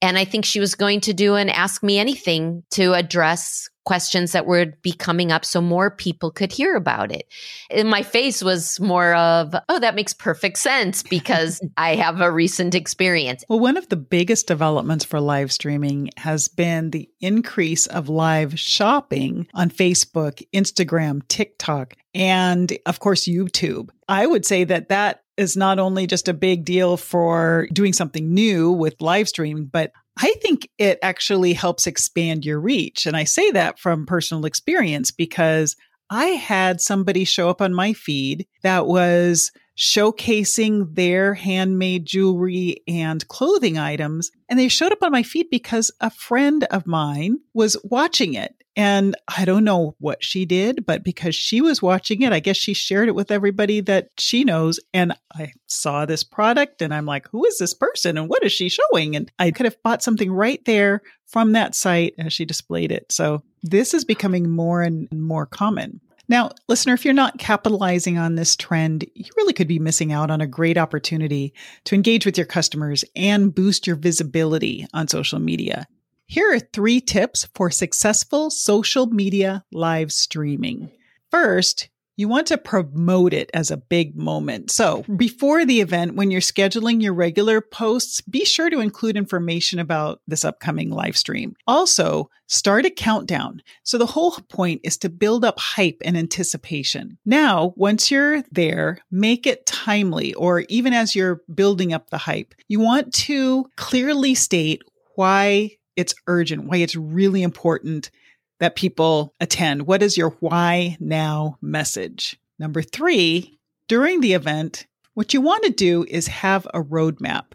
And 0.00 0.16
I 0.16 0.24
think 0.24 0.46
she 0.46 0.60
was 0.60 0.74
going 0.74 1.00
to 1.02 1.12
do 1.12 1.34
an 1.34 1.50
Ask 1.50 1.82
Me 1.82 1.98
Anything 1.98 2.62
to 2.70 2.94
address 2.94 3.68
questions 3.88 4.32
that 4.32 4.46
would 4.46 4.82
be 4.82 4.92
coming 4.92 5.32
up 5.32 5.46
so 5.46 5.62
more 5.62 5.90
people 5.90 6.30
could 6.30 6.52
hear 6.52 6.76
about 6.76 7.10
it. 7.10 7.26
And 7.70 7.88
my 7.88 8.02
face 8.02 8.44
was 8.44 8.78
more 8.78 9.14
of, 9.14 9.54
oh, 9.70 9.78
that 9.78 9.94
makes 9.94 10.12
perfect 10.12 10.58
sense 10.58 11.02
because 11.02 11.58
I 11.78 11.94
have 11.94 12.20
a 12.20 12.30
recent 12.30 12.74
experience. 12.74 13.44
Well, 13.48 13.60
one 13.60 13.78
of 13.78 13.88
the 13.88 13.96
biggest 13.96 14.46
developments 14.46 15.06
for 15.06 15.22
live 15.22 15.50
streaming 15.50 16.10
has 16.18 16.48
been 16.48 16.90
the 16.90 17.08
increase 17.22 17.86
of 17.86 18.10
live 18.10 18.60
shopping 18.60 19.48
on 19.54 19.70
Facebook, 19.70 20.42
Instagram, 20.52 21.26
TikTok, 21.28 21.94
and 22.14 22.76
of 22.84 23.00
course, 23.00 23.24
YouTube. 23.24 23.88
I 24.06 24.26
would 24.26 24.44
say 24.44 24.64
that 24.64 24.90
that 24.90 25.22
is 25.38 25.56
not 25.56 25.78
only 25.78 26.06
just 26.06 26.28
a 26.28 26.34
big 26.34 26.66
deal 26.66 26.98
for 26.98 27.68
doing 27.72 27.94
something 27.94 28.34
new 28.34 28.70
with 28.70 29.00
live 29.00 29.30
streaming, 29.30 29.64
but 29.64 29.92
I 30.20 30.34
think 30.42 30.68
it 30.78 30.98
actually 31.02 31.52
helps 31.52 31.86
expand 31.86 32.44
your 32.44 32.60
reach. 32.60 33.06
And 33.06 33.16
I 33.16 33.24
say 33.24 33.50
that 33.52 33.78
from 33.78 34.04
personal 34.04 34.46
experience 34.46 35.10
because 35.10 35.76
I 36.10 36.26
had 36.26 36.80
somebody 36.80 37.24
show 37.24 37.48
up 37.48 37.62
on 37.62 37.72
my 37.72 37.92
feed 37.92 38.46
that 38.62 38.86
was 38.86 39.52
showcasing 39.76 40.94
their 40.96 41.34
handmade 41.34 42.04
jewelry 42.04 42.78
and 42.88 43.26
clothing 43.28 43.78
items. 43.78 44.30
And 44.48 44.58
they 44.58 44.66
showed 44.68 44.90
up 44.90 45.02
on 45.02 45.12
my 45.12 45.22
feed 45.22 45.48
because 45.50 45.92
a 46.00 46.10
friend 46.10 46.64
of 46.64 46.86
mine 46.86 47.38
was 47.54 47.76
watching 47.84 48.34
it. 48.34 48.57
And 48.78 49.16
I 49.36 49.44
don't 49.44 49.64
know 49.64 49.96
what 49.98 50.22
she 50.22 50.44
did, 50.46 50.86
but 50.86 51.02
because 51.02 51.34
she 51.34 51.60
was 51.60 51.82
watching 51.82 52.22
it, 52.22 52.32
I 52.32 52.38
guess 52.38 52.56
she 52.56 52.74
shared 52.74 53.08
it 53.08 53.14
with 53.16 53.32
everybody 53.32 53.80
that 53.80 54.10
she 54.18 54.44
knows. 54.44 54.78
And 54.94 55.14
I 55.34 55.52
saw 55.66 56.06
this 56.06 56.22
product 56.22 56.80
and 56.80 56.94
I'm 56.94 57.04
like, 57.04 57.26
who 57.28 57.44
is 57.44 57.58
this 57.58 57.74
person 57.74 58.16
and 58.16 58.28
what 58.28 58.44
is 58.44 58.52
she 58.52 58.68
showing? 58.68 59.16
And 59.16 59.32
I 59.40 59.50
could 59.50 59.66
have 59.66 59.82
bought 59.82 60.04
something 60.04 60.30
right 60.30 60.64
there 60.64 61.02
from 61.26 61.52
that 61.52 61.74
site 61.74 62.14
as 62.18 62.32
she 62.32 62.44
displayed 62.44 62.92
it. 62.92 63.10
So 63.10 63.42
this 63.64 63.94
is 63.94 64.04
becoming 64.04 64.48
more 64.48 64.80
and 64.80 65.10
more 65.10 65.44
common. 65.44 66.00
Now, 66.28 66.50
listener, 66.68 66.94
if 66.94 67.04
you're 67.04 67.14
not 67.14 67.38
capitalizing 67.38 68.16
on 68.16 68.36
this 68.36 68.54
trend, 68.54 69.04
you 69.16 69.28
really 69.36 69.54
could 69.54 69.66
be 69.66 69.80
missing 69.80 70.12
out 70.12 70.30
on 70.30 70.40
a 70.40 70.46
great 70.46 70.78
opportunity 70.78 71.52
to 71.86 71.96
engage 71.96 72.24
with 72.24 72.38
your 72.38 72.46
customers 72.46 73.04
and 73.16 73.52
boost 73.52 73.88
your 73.88 73.96
visibility 73.96 74.86
on 74.94 75.08
social 75.08 75.40
media. 75.40 75.88
Here 76.30 76.52
are 76.52 76.60
three 76.60 77.00
tips 77.00 77.48
for 77.54 77.70
successful 77.70 78.50
social 78.50 79.06
media 79.06 79.64
live 79.72 80.12
streaming. 80.12 80.90
First, 81.30 81.88
you 82.18 82.28
want 82.28 82.48
to 82.48 82.58
promote 82.58 83.32
it 83.32 83.50
as 83.54 83.70
a 83.70 83.78
big 83.78 84.14
moment. 84.14 84.70
So 84.70 85.04
before 85.16 85.64
the 85.64 85.80
event, 85.80 86.16
when 86.16 86.30
you're 86.30 86.42
scheduling 86.42 87.00
your 87.00 87.14
regular 87.14 87.62
posts, 87.62 88.20
be 88.20 88.44
sure 88.44 88.68
to 88.68 88.80
include 88.80 89.16
information 89.16 89.78
about 89.78 90.20
this 90.26 90.44
upcoming 90.44 90.90
live 90.90 91.16
stream. 91.16 91.56
Also, 91.66 92.28
start 92.46 92.84
a 92.84 92.90
countdown. 92.90 93.62
So 93.82 93.96
the 93.96 94.04
whole 94.04 94.32
point 94.50 94.82
is 94.84 94.98
to 94.98 95.08
build 95.08 95.46
up 95.46 95.58
hype 95.58 96.02
and 96.04 96.14
anticipation. 96.14 97.16
Now, 97.24 97.72
once 97.74 98.10
you're 98.10 98.42
there, 98.52 98.98
make 99.10 99.46
it 99.46 99.64
timely 99.64 100.34
or 100.34 100.60
even 100.68 100.92
as 100.92 101.16
you're 101.16 101.40
building 101.54 101.94
up 101.94 102.10
the 102.10 102.18
hype, 102.18 102.54
you 102.66 102.80
want 102.80 103.14
to 103.14 103.64
clearly 103.76 104.34
state 104.34 104.82
why 105.14 105.77
it's 105.98 106.14
urgent, 106.28 106.64
why 106.64 106.76
it's 106.76 106.94
really 106.94 107.42
important 107.42 108.12
that 108.60 108.76
people 108.76 109.34
attend. 109.40 109.82
What 109.82 110.00
is 110.00 110.16
your 110.16 110.30
why 110.38 110.96
now 111.00 111.58
message? 111.60 112.38
Number 112.56 112.82
three, 112.82 113.58
during 113.88 114.20
the 114.20 114.34
event, 114.34 114.86
what 115.14 115.34
you 115.34 115.40
want 115.40 115.64
to 115.64 115.70
do 115.70 116.06
is 116.08 116.28
have 116.28 116.66
a 116.72 116.80
roadmap. 116.80 117.46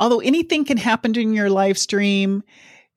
Although 0.00 0.18
anything 0.18 0.64
can 0.64 0.78
happen 0.78 1.12
during 1.12 1.32
your 1.32 1.48
live 1.48 1.78
stream, 1.78 2.42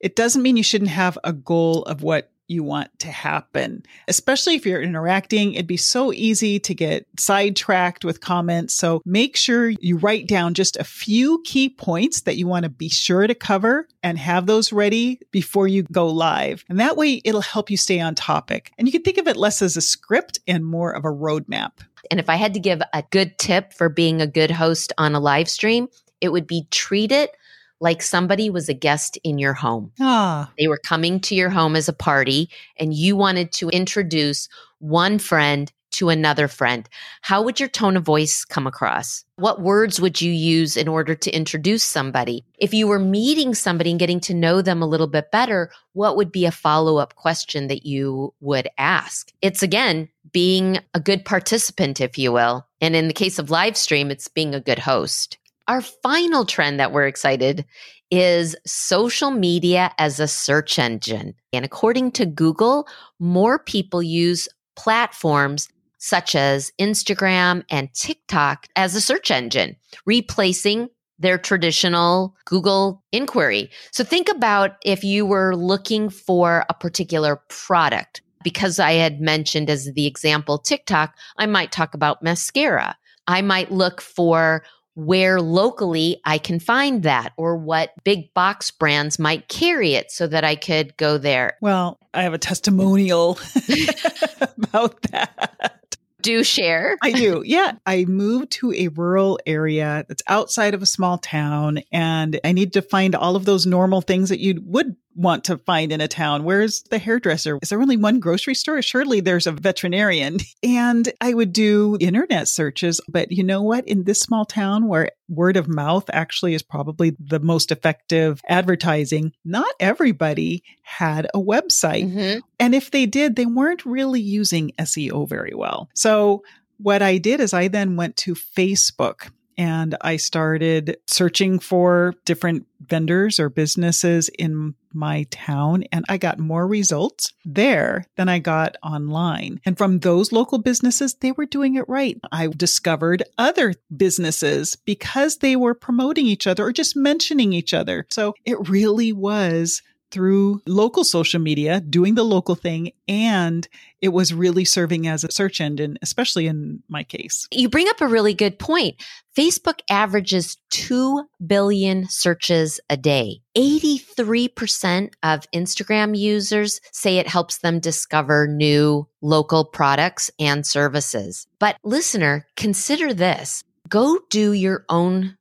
it 0.00 0.16
doesn't 0.16 0.42
mean 0.42 0.56
you 0.56 0.64
shouldn't 0.64 0.90
have 0.90 1.16
a 1.22 1.32
goal 1.32 1.84
of 1.84 2.02
what 2.02 2.32
you 2.48 2.62
want 2.62 2.96
to 3.00 3.08
happen. 3.08 3.82
Especially 4.08 4.54
if 4.54 4.66
you're 4.66 4.82
interacting, 4.82 5.54
it'd 5.54 5.66
be 5.66 5.76
so 5.76 6.12
easy 6.12 6.58
to 6.60 6.74
get 6.74 7.06
sidetracked 7.18 8.04
with 8.04 8.20
comments. 8.20 8.74
So 8.74 9.02
make 9.04 9.36
sure 9.36 9.70
you 9.70 9.98
write 9.98 10.26
down 10.26 10.54
just 10.54 10.76
a 10.76 10.84
few 10.84 11.42
key 11.44 11.68
points 11.68 12.22
that 12.22 12.36
you 12.36 12.46
want 12.46 12.64
to 12.64 12.68
be 12.68 12.88
sure 12.88 13.26
to 13.26 13.34
cover 13.34 13.88
and 14.02 14.18
have 14.18 14.46
those 14.46 14.72
ready 14.72 15.20
before 15.30 15.68
you 15.68 15.82
go 15.84 16.08
live. 16.08 16.64
And 16.68 16.80
that 16.80 16.96
way 16.96 17.20
it'll 17.24 17.40
help 17.40 17.70
you 17.70 17.76
stay 17.76 18.00
on 18.00 18.14
topic. 18.14 18.72
And 18.78 18.86
you 18.86 18.92
can 18.92 19.02
think 19.02 19.18
of 19.18 19.28
it 19.28 19.36
less 19.36 19.62
as 19.62 19.76
a 19.76 19.82
script 19.82 20.38
and 20.46 20.64
more 20.64 20.92
of 20.92 21.04
a 21.04 21.08
roadmap. 21.08 21.72
And 22.10 22.20
if 22.20 22.30
I 22.30 22.36
had 22.36 22.54
to 22.54 22.60
give 22.60 22.80
a 22.92 23.02
good 23.10 23.36
tip 23.38 23.72
for 23.72 23.88
being 23.88 24.20
a 24.20 24.26
good 24.26 24.50
host 24.50 24.92
on 24.96 25.14
a 25.14 25.20
live 25.20 25.48
stream, 25.48 25.88
it 26.20 26.30
would 26.30 26.46
be 26.46 26.66
treat 26.70 27.12
it 27.12 27.36
like 27.80 28.02
somebody 28.02 28.50
was 28.50 28.68
a 28.68 28.74
guest 28.74 29.18
in 29.22 29.38
your 29.38 29.54
home. 29.54 29.92
Ah. 30.00 30.50
They 30.58 30.68
were 30.68 30.78
coming 30.78 31.20
to 31.20 31.34
your 31.34 31.50
home 31.50 31.76
as 31.76 31.88
a 31.88 31.92
party 31.92 32.48
and 32.78 32.94
you 32.94 33.16
wanted 33.16 33.52
to 33.52 33.68
introduce 33.68 34.48
one 34.78 35.18
friend 35.18 35.72
to 35.92 36.08
another 36.10 36.46
friend. 36.46 36.88
How 37.22 37.42
would 37.42 37.58
your 37.58 37.70
tone 37.70 37.96
of 37.96 38.02
voice 38.02 38.44
come 38.44 38.66
across? 38.66 39.24
What 39.36 39.62
words 39.62 40.00
would 40.00 40.20
you 40.20 40.30
use 40.30 40.76
in 40.76 40.88
order 40.88 41.14
to 41.14 41.30
introduce 41.30 41.84
somebody? 41.84 42.44
If 42.58 42.74
you 42.74 42.86
were 42.86 42.98
meeting 42.98 43.54
somebody 43.54 43.90
and 43.90 43.98
getting 43.98 44.20
to 44.20 44.34
know 44.34 44.60
them 44.60 44.82
a 44.82 44.86
little 44.86 45.06
bit 45.06 45.30
better, 45.30 45.70
what 45.94 46.16
would 46.16 46.30
be 46.30 46.44
a 46.44 46.50
follow 46.50 46.98
up 46.98 47.14
question 47.14 47.68
that 47.68 47.86
you 47.86 48.34
would 48.40 48.68
ask? 48.76 49.32
It's 49.40 49.62
again, 49.62 50.08
being 50.32 50.78
a 50.92 51.00
good 51.00 51.24
participant, 51.24 52.00
if 52.00 52.18
you 52.18 52.30
will. 52.30 52.66
And 52.80 52.94
in 52.94 53.08
the 53.08 53.14
case 53.14 53.38
of 53.38 53.50
live 53.50 53.76
stream, 53.76 54.10
it's 54.10 54.28
being 54.28 54.54
a 54.54 54.60
good 54.60 54.80
host. 54.80 55.38
Our 55.68 55.80
final 55.80 56.44
trend 56.44 56.78
that 56.78 56.92
we're 56.92 57.06
excited 57.06 57.64
is 58.10 58.54
social 58.66 59.30
media 59.30 59.92
as 59.98 60.20
a 60.20 60.28
search 60.28 60.78
engine. 60.78 61.34
And 61.52 61.64
according 61.64 62.12
to 62.12 62.26
Google, 62.26 62.86
more 63.18 63.58
people 63.58 64.02
use 64.02 64.48
platforms 64.76 65.68
such 65.98 66.34
as 66.36 66.70
Instagram 66.78 67.64
and 67.68 67.92
TikTok 67.94 68.68
as 68.76 68.94
a 68.94 69.00
search 69.00 69.30
engine, 69.30 69.76
replacing 70.04 70.88
their 71.18 71.38
traditional 71.38 72.36
Google 72.44 73.02
inquiry. 73.10 73.70
So 73.90 74.04
think 74.04 74.28
about 74.28 74.72
if 74.84 75.02
you 75.02 75.24
were 75.26 75.56
looking 75.56 76.10
for 76.10 76.64
a 76.68 76.74
particular 76.74 77.40
product. 77.48 78.22
Because 78.44 78.78
I 78.78 78.92
had 78.92 79.20
mentioned 79.20 79.68
as 79.68 79.90
the 79.94 80.06
example 80.06 80.58
TikTok, 80.58 81.16
I 81.36 81.46
might 81.46 81.72
talk 81.72 81.94
about 81.94 82.22
mascara. 82.22 82.96
I 83.26 83.42
might 83.42 83.72
look 83.72 84.00
for 84.00 84.62
where 84.96 85.40
locally 85.42 86.20
I 86.24 86.38
can 86.38 86.58
find 86.58 87.02
that 87.02 87.34
or 87.36 87.56
what 87.56 87.92
big 88.02 88.32
box 88.32 88.70
brands 88.70 89.18
might 89.18 89.46
carry 89.46 89.92
it 89.94 90.10
so 90.10 90.26
that 90.26 90.42
I 90.42 90.56
could 90.56 90.96
go 90.96 91.18
there. 91.18 91.58
Well, 91.60 92.00
I 92.14 92.22
have 92.22 92.32
a 92.32 92.38
testimonial 92.38 93.38
about 94.56 95.02
that. 95.12 95.96
Do 96.22 96.42
share. 96.42 96.96
I 97.02 97.12
do. 97.12 97.42
Yeah. 97.44 97.72
I 97.84 98.06
moved 98.06 98.52
to 98.52 98.72
a 98.72 98.88
rural 98.88 99.38
area 99.46 100.04
that's 100.08 100.22
outside 100.26 100.72
of 100.72 100.82
a 100.82 100.86
small 100.86 101.18
town 101.18 101.80
and 101.92 102.40
I 102.42 102.52
need 102.52 102.72
to 102.72 102.82
find 102.82 103.14
all 103.14 103.36
of 103.36 103.44
those 103.44 103.66
normal 103.66 104.00
things 104.00 104.30
that 104.30 104.40
you 104.40 104.60
would 104.64 104.96
want 105.16 105.44
to 105.44 105.58
find 105.58 105.92
in 105.92 106.00
a 106.00 106.08
town. 106.08 106.44
Where's 106.44 106.82
the 106.82 106.98
hairdresser? 106.98 107.58
Is 107.62 107.70
there 107.70 107.80
only 107.80 107.96
one 107.96 108.20
grocery 108.20 108.54
store? 108.54 108.82
Surely 108.82 109.20
there's 109.20 109.46
a 109.46 109.52
veterinarian. 109.52 110.38
And 110.62 111.10
I 111.20 111.32
would 111.32 111.52
do 111.52 111.96
internet 112.00 112.48
searches. 112.48 113.00
But 113.08 113.30
you 113.30 113.44
know 113.44 113.62
what? 113.62 113.86
In 113.86 114.04
this 114.04 114.20
small 114.20 114.44
town 114.44 114.88
where 114.88 115.10
word 115.28 115.56
of 115.56 115.68
mouth 115.68 116.10
actually 116.12 116.54
is 116.54 116.62
probably 116.62 117.16
the 117.20 117.38
most 117.38 117.70
effective 117.70 118.40
advertising, 118.48 119.32
not 119.44 119.72
everybody 119.78 120.64
had 120.82 121.26
a 121.34 121.38
website. 121.38 122.10
Mm-hmm. 122.10 122.40
And 122.58 122.74
if 122.74 122.90
they 122.90 123.06
did, 123.06 123.36
they 123.36 123.46
weren't 123.46 123.86
really 123.86 124.20
using 124.20 124.72
SEO 124.78 125.28
very 125.28 125.54
well. 125.54 125.88
So 125.94 126.42
what 126.78 127.00
I 127.00 127.18
did 127.18 127.40
is 127.40 127.54
I 127.54 127.68
then 127.68 127.96
went 127.96 128.16
to 128.18 128.34
Facebook 128.34 129.30
and 129.58 129.96
I 130.00 130.16
started 130.16 130.98
searching 131.06 131.58
for 131.58 132.14
different 132.24 132.66
vendors 132.80 133.40
or 133.40 133.48
businesses 133.48 134.28
in 134.38 134.74
my 134.92 135.24
town 135.30 135.84
and 135.92 136.04
I 136.08 136.16
got 136.16 136.38
more 136.38 136.66
results 136.66 137.32
there 137.44 138.06
than 138.16 138.28
I 138.28 138.38
got 138.38 138.76
online. 138.82 139.60
And 139.64 139.76
from 139.76 140.00
those 140.00 140.32
local 140.32 140.58
businesses, 140.58 141.14
they 141.14 141.32
were 141.32 141.46
doing 141.46 141.74
it 141.74 141.88
right. 141.88 142.18
I 142.32 142.48
discovered 142.48 143.22
other 143.38 143.74
businesses 143.94 144.76
because 144.76 145.38
they 145.38 145.54
were 145.56 145.74
promoting 145.74 146.26
each 146.26 146.46
other 146.46 146.64
or 146.64 146.72
just 146.72 146.96
mentioning 146.96 147.52
each 147.52 147.74
other. 147.74 148.06
So 148.10 148.34
it 148.44 148.68
really 148.68 149.12
was 149.12 149.82
through 150.10 150.60
local 150.66 151.04
social 151.04 151.40
media, 151.40 151.80
doing 151.80 152.14
the 152.14 152.24
local 152.24 152.54
thing, 152.54 152.92
and 153.08 153.68
it 154.00 154.08
was 154.10 154.32
really 154.32 154.64
serving 154.64 155.06
as 155.06 155.24
a 155.24 155.30
search 155.30 155.60
engine, 155.60 155.98
especially 156.02 156.46
in 156.46 156.82
my 156.88 157.02
case. 157.02 157.48
You 157.50 157.68
bring 157.68 157.88
up 157.88 158.00
a 158.00 158.06
really 158.06 158.34
good 158.34 158.58
point. 158.58 158.96
Facebook 159.36 159.80
averages 159.90 160.56
2 160.70 161.24
billion 161.46 162.08
searches 162.08 162.80
a 162.88 162.96
day. 162.96 163.40
83% 163.56 165.12
of 165.22 165.50
Instagram 165.54 166.16
users 166.16 166.80
say 166.92 167.18
it 167.18 167.28
helps 167.28 167.58
them 167.58 167.80
discover 167.80 168.46
new 168.48 169.06
local 169.20 169.64
products 169.64 170.30
and 170.38 170.66
services. 170.66 171.46
But 171.58 171.76
listener, 171.84 172.46
consider 172.56 173.12
this. 173.12 173.62
Go 173.88 174.18
do 174.30 174.52
your 174.52 174.84
own 174.88 175.36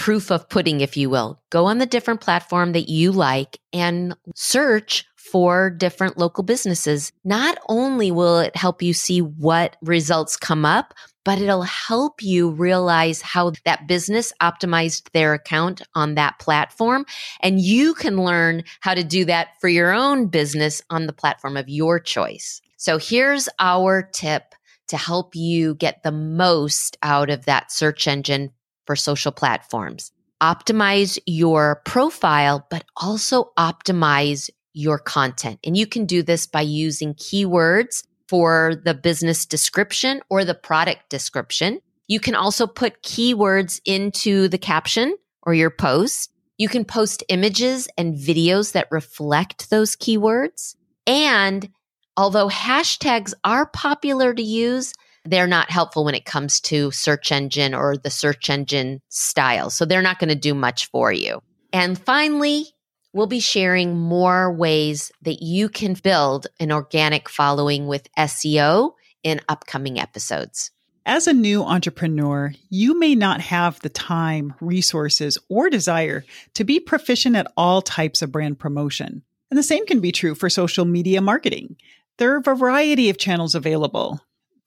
proof 0.00 0.30
of 0.30 0.48
pudding, 0.48 0.80
if 0.80 0.96
you 0.96 1.10
will. 1.10 1.38
Go 1.50 1.66
on 1.66 1.76
the 1.76 1.84
different 1.84 2.22
platform 2.22 2.72
that 2.72 2.88
you 2.88 3.12
like 3.12 3.58
and 3.70 4.16
search 4.34 5.04
for 5.14 5.68
different 5.68 6.16
local 6.16 6.42
businesses. 6.42 7.12
Not 7.22 7.58
only 7.68 8.10
will 8.10 8.38
it 8.38 8.56
help 8.56 8.80
you 8.80 8.94
see 8.94 9.20
what 9.20 9.76
results 9.82 10.38
come 10.38 10.64
up, 10.64 10.94
but 11.22 11.38
it'll 11.38 11.64
help 11.64 12.22
you 12.22 12.48
realize 12.48 13.20
how 13.20 13.52
that 13.66 13.86
business 13.86 14.32
optimized 14.40 15.10
their 15.12 15.34
account 15.34 15.82
on 15.94 16.14
that 16.14 16.38
platform. 16.38 17.04
And 17.40 17.60
you 17.60 17.92
can 17.92 18.24
learn 18.24 18.64
how 18.80 18.94
to 18.94 19.04
do 19.04 19.26
that 19.26 19.48
for 19.60 19.68
your 19.68 19.92
own 19.92 20.28
business 20.28 20.80
on 20.88 21.08
the 21.08 21.12
platform 21.12 21.58
of 21.58 21.68
your 21.68 22.00
choice. 22.00 22.62
So 22.78 22.96
here's 22.96 23.50
our 23.58 24.02
tip 24.02 24.54
to 24.88 24.96
help 24.96 25.36
you 25.36 25.74
get 25.74 26.02
the 26.02 26.10
most 26.10 26.96
out 27.02 27.28
of 27.28 27.44
that 27.44 27.70
search 27.70 28.08
engine 28.08 28.50
for 28.90 28.96
social 28.96 29.30
platforms. 29.30 30.10
Optimize 30.42 31.16
your 31.24 31.80
profile, 31.84 32.66
but 32.70 32.84
also 32.96 33.52
optimize 33.56 34.50
your 34.72 34.98
content. 34.98 35.60
And 35.62 35.76
you 35.76 35.86
can 35.86 36.06
do 36.06 36.24
this 36.24 36.48
by 36.48 36.62
using 36.62 37.14
keywords 37.14 38.02
for 38.28 38.74
the 38.84 38.94
business 38.94 39.46
description 39.46 40.22
or 40.28 40.44
the 40.44 40.56
product 40.56 41.08
description. 41.08 41.78
You 42.08 42.18
can 42.18 42.34
also 42.34 42.66
put 42.66 43.04
keywords 43.04 43.80
into 43.84 44.48
the 44.48 44.58
caption 44.58 45.16
or 45.44 45.54
your 45.54 45.70
post. 45.70 46.32
You 46.58 46.68
can 46.68 46.84
post 46.84 47.22
images 47.28 47.86
and 47.96 48.16
videos 48.16 48.72
that 48.72 48.88
reflect 48.90 49.70
those 49.70 49.94
keywords. 49.94 50.74
And 51.06 51.68
although 52.16 52.48
hashtags 52.48 53.34
are 53.44 53.66
popular 53.66 54.34
to 54.34 54.42
use, 54.42 54.94
they're 55.24 55.46
not 55.46 55.70
helpful 55.70 56.04
when 56.04 56.14
it 56.14 56.24
comes 56.24 56.60
to 56.60 56.90
search 56.90 57.32
engine 57.32 57.74
or 57.74 57.96
the 57.96 58.10
search 58.10 58.50
engine 58.50 59.00
style. 59.08 59.70
So 59.70 59.84
they're 59.84 60.02
not 60.02 60.18
going 60.18 60.28
to 60.28 60.34
do 60.34 60.54
much 60.54 60.86
for 60.86 61.12
you. 61.12 61.42
And 61.72 61.98
finally, 61.98 62.66
we'll 63.12 63.26
be 63.26 63.40
sharing 63.40 63.98
more 63.98 64.52
ways 64.52 65.12
that 65.22 65.42
you 65.42 65.68
can 65.68 65.94
build 65.94 66.46
an 66.58 66.72
organic 66.72 67.28
following 67.28 67.86
with 67.86 68.08
SEO 68.16 68.94
in 69.22 69.40
upcoming 69.48 69.98
episodes. 69.98 70.70
As 71.06 71.26
a 71.26 71.32
new 71.32 71.62
entrepreneur, 71.62 72.52
you 72.68 72.98
may 72.98 73.14
not 73.14 73.40
have 73.40 73.80
the 73.80 73.88
time, 73.88 74.54
resources, 74.60 75.38
or 75.48 75.70
desire 75.70 76.24
to 76.54 76.64
be 76.64 76.78
proficient 76.78 77.36
at 77.36 77.50
all 77.56 77.82
types 77.82 78.22
of 78.22 78.30
brand 78.30 78.58
promotion. 78.58 79.22
And 79.50 79.58
the 79.58 79.62
same 79.62 79.86
can 79.86 80.00
be 80.00 80.12
true 80.12 80.34
for 80.34 80.50
social 80.50 80.84
media 80.84 81.20
marketing. 81.20 81.76
There 82.18 82.34
are 82.34 82.42
a 82.52 82.54
variety 82.54 83.08
of 83.08 83.18
channels 83.18 83.54
available, 83.54 84.20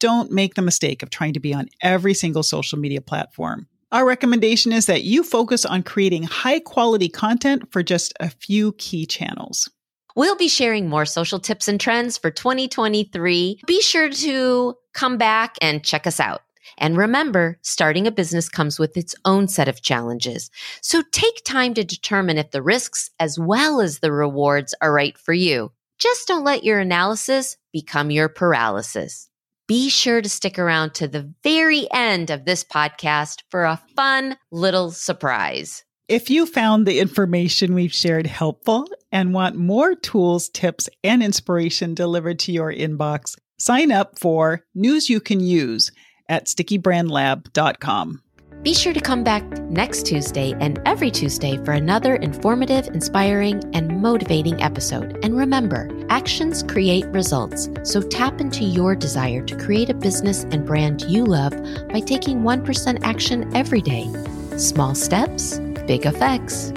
don't 0.03 0.31
make 0.31 0.55
the 0.55 0.61
mistake 0.61 1.01
of 1.01 1.09
trying 1.09 1.31
to 1.31 1.39
be 1.39 1.53
on 1.53 1.69
every 1.81 2.13
single 2.13 2.43
social 2.43 2.77
media 2.77 2.99
platform. 2.99 3.67
Our 3.93 4.05
recommendation 4.05 4.73
is 4.73 4.85
that 4.87 5.05
you 5.05 5.23
focus 5.23 5.63
on 5.63 5.81
creating 5.81 6.23
high 6.23 6.59
quality 6.59 7.07
content 7.07 7.71
for 7.71 7.81
just 7.81 8.11
a 8.19 8.29
few 8.29 8.73
key 8.73 9.05
channels. 9.05 9.69
We'll 10.13 10.35
be 10.35 10.49
sharing 10.49 10.89
more 10.89 11.05
social 11.05 11.39
tips 11.39 11.69
and 11.69 11.79
trends 11.79 12.17
for 12.17 12.31
2023. 12.31 13.61
Be 13.65 13.81
sure 13.81 14.09
to 14.09 14.75
come 14.93 15.17
back 15.17 15.55
and 15.61 15.85
check 15.85 16.05
us 16.05 16.19
out. 16.19 16.41
And 16.77 16.97
remember, 16.97 17.57
starting 17.61 18.05
a 18.05 18.11
business 18.11 18.49
comes 18.49 18.77
with 18.77 18.97
its 18.97 19.15
own 19.23 19.47
set 19.47 19.69
of 19.69 19.81
challenges. 19.81 20.51
So 20.81 21.01
take 21.13 21.45
time 21.45 21.73
to 21.75 21.85
determine 21.85 22.37
if 22.37 22.51
the 22.51 22.61
risks 22.61 23.09
as 23.21 23.39
well 23.39 23.79
as 23.79 23.99
the 23.99 24.11
rewards 24.11 24.75
are 24.81 24.91
right 24.91 25.17
for 25.17 25.33
you. 25.33 25.71
Just 25.97 26.27
don't 26.27 26.43
let 26.43 26.65
your 26.65 26.79
analysis 26.79 27.55
become 27.71 28.11
your 28.11 28.27
paralysis 28.27 29.29
be 29.73 29.89
sure 29.89 30.21
to 30.21 30.29
stick 30.29 30.59
around 30.59 30.93
to 30.93 31.07
the 31.07 31.33
very 31.41 31.87
end 31.91 32.29
of 32.29 32.45
this 32.45 32.63
podcast 32.63 33.41
for 33.49 33.63
a 33.63 33.81
fun 33.95 34.37
little 34.51 34.91
surprise. 34.91 35.83
If 36.07 36.29
you 36.29 36.45
found 36.45 36.85
the 36.85 36.99
information 36.99 37.73
we've 37.73 37.91
shared 37.91 38.27
helpful 38.27 38.87
and 39.11 39.33
want 39.33 39.55
more 39.55 39.95
tools, 39.95 40.47
tips, 40.49 40.89
and 41.03 41.23
inspiration 41.23 41.95
delivered 41.95 42.37
to 42.41 42.51
your 42.51 42.71
inbox, 42.71 43.35
sign 43.57 43.91
up 43.91 44.19
for 44.19 44.63
News 44.75 45.09
You 45.09 45.19
Can 45.19 45.39
Use 45.39 45.91
at 46.29 46.45
stickybrandlab.com. 46.45 48.22
Be 48.63 48.73
sure 48.73 48.93
to 48.93 49.01
come 49.01 49.25
back 49.25 49.43
next 49.69 50.05
Tuesday 50.05 50.55
and 50.61 50.79
every 50.85 51.11
Tuesday 51.11 51.57
for 51.65 51.73
another 51.73 52.15
informative, 52.15 52.87
inspiring, 52.87 53.61
and 53.75 54.01
motivating 54.01 54.63
episode. 54.63 55.19
And 55.21 55.35
remember, 55.35 55.89
actions 56.07 56.63
create 56.63 57.05
results. 57.07 57.69
So 57.83 58.01
tap 58.01 58.39
into 58.39 58.63
your 58.63 58.95
desire 58.95 59.43
to 59.47 59.57
create 59.57 59.89
a 59.89 59.93
business 59.93 60.45
and 60.45 60.65
brand 60.65 61.01
you 61.01 61.25
love 61.25 61.51
by 61.89 61.99
taking 61.99 62.43
1% 62.43 62.99
action 63.03 63.53
every 63.53 63.81
day. 63.81 64.09
Small 64.55 64.95
steps, 64.95 65.59
big 65.85 66.05
effects. 66.05 66.69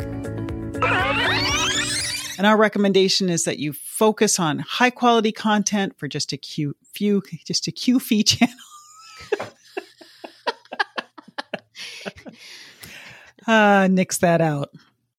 And 2.37 2.49
our 2.49 2.57
recommendation 2.57 3.31
is 3.31 3.45
that 3.45 3.61
you 3.61 3.73
focus 3.73 4.41
on 4.41 4.59
high 4.59 4.91
quality 4.91 5.31
content 5.31 5.97
for 5.97 6.09
just 6.09 6.33
a 6.33 6.39
few, 6.39 7.23
just 7.45 7.69
a 7.69 7.71
QFE 7.71 8.27
channel. 8.39 8.57
Uh, 13.47 13.89
nix 13.91 14.19
that 14.19 14.41
out. 14.41 14.71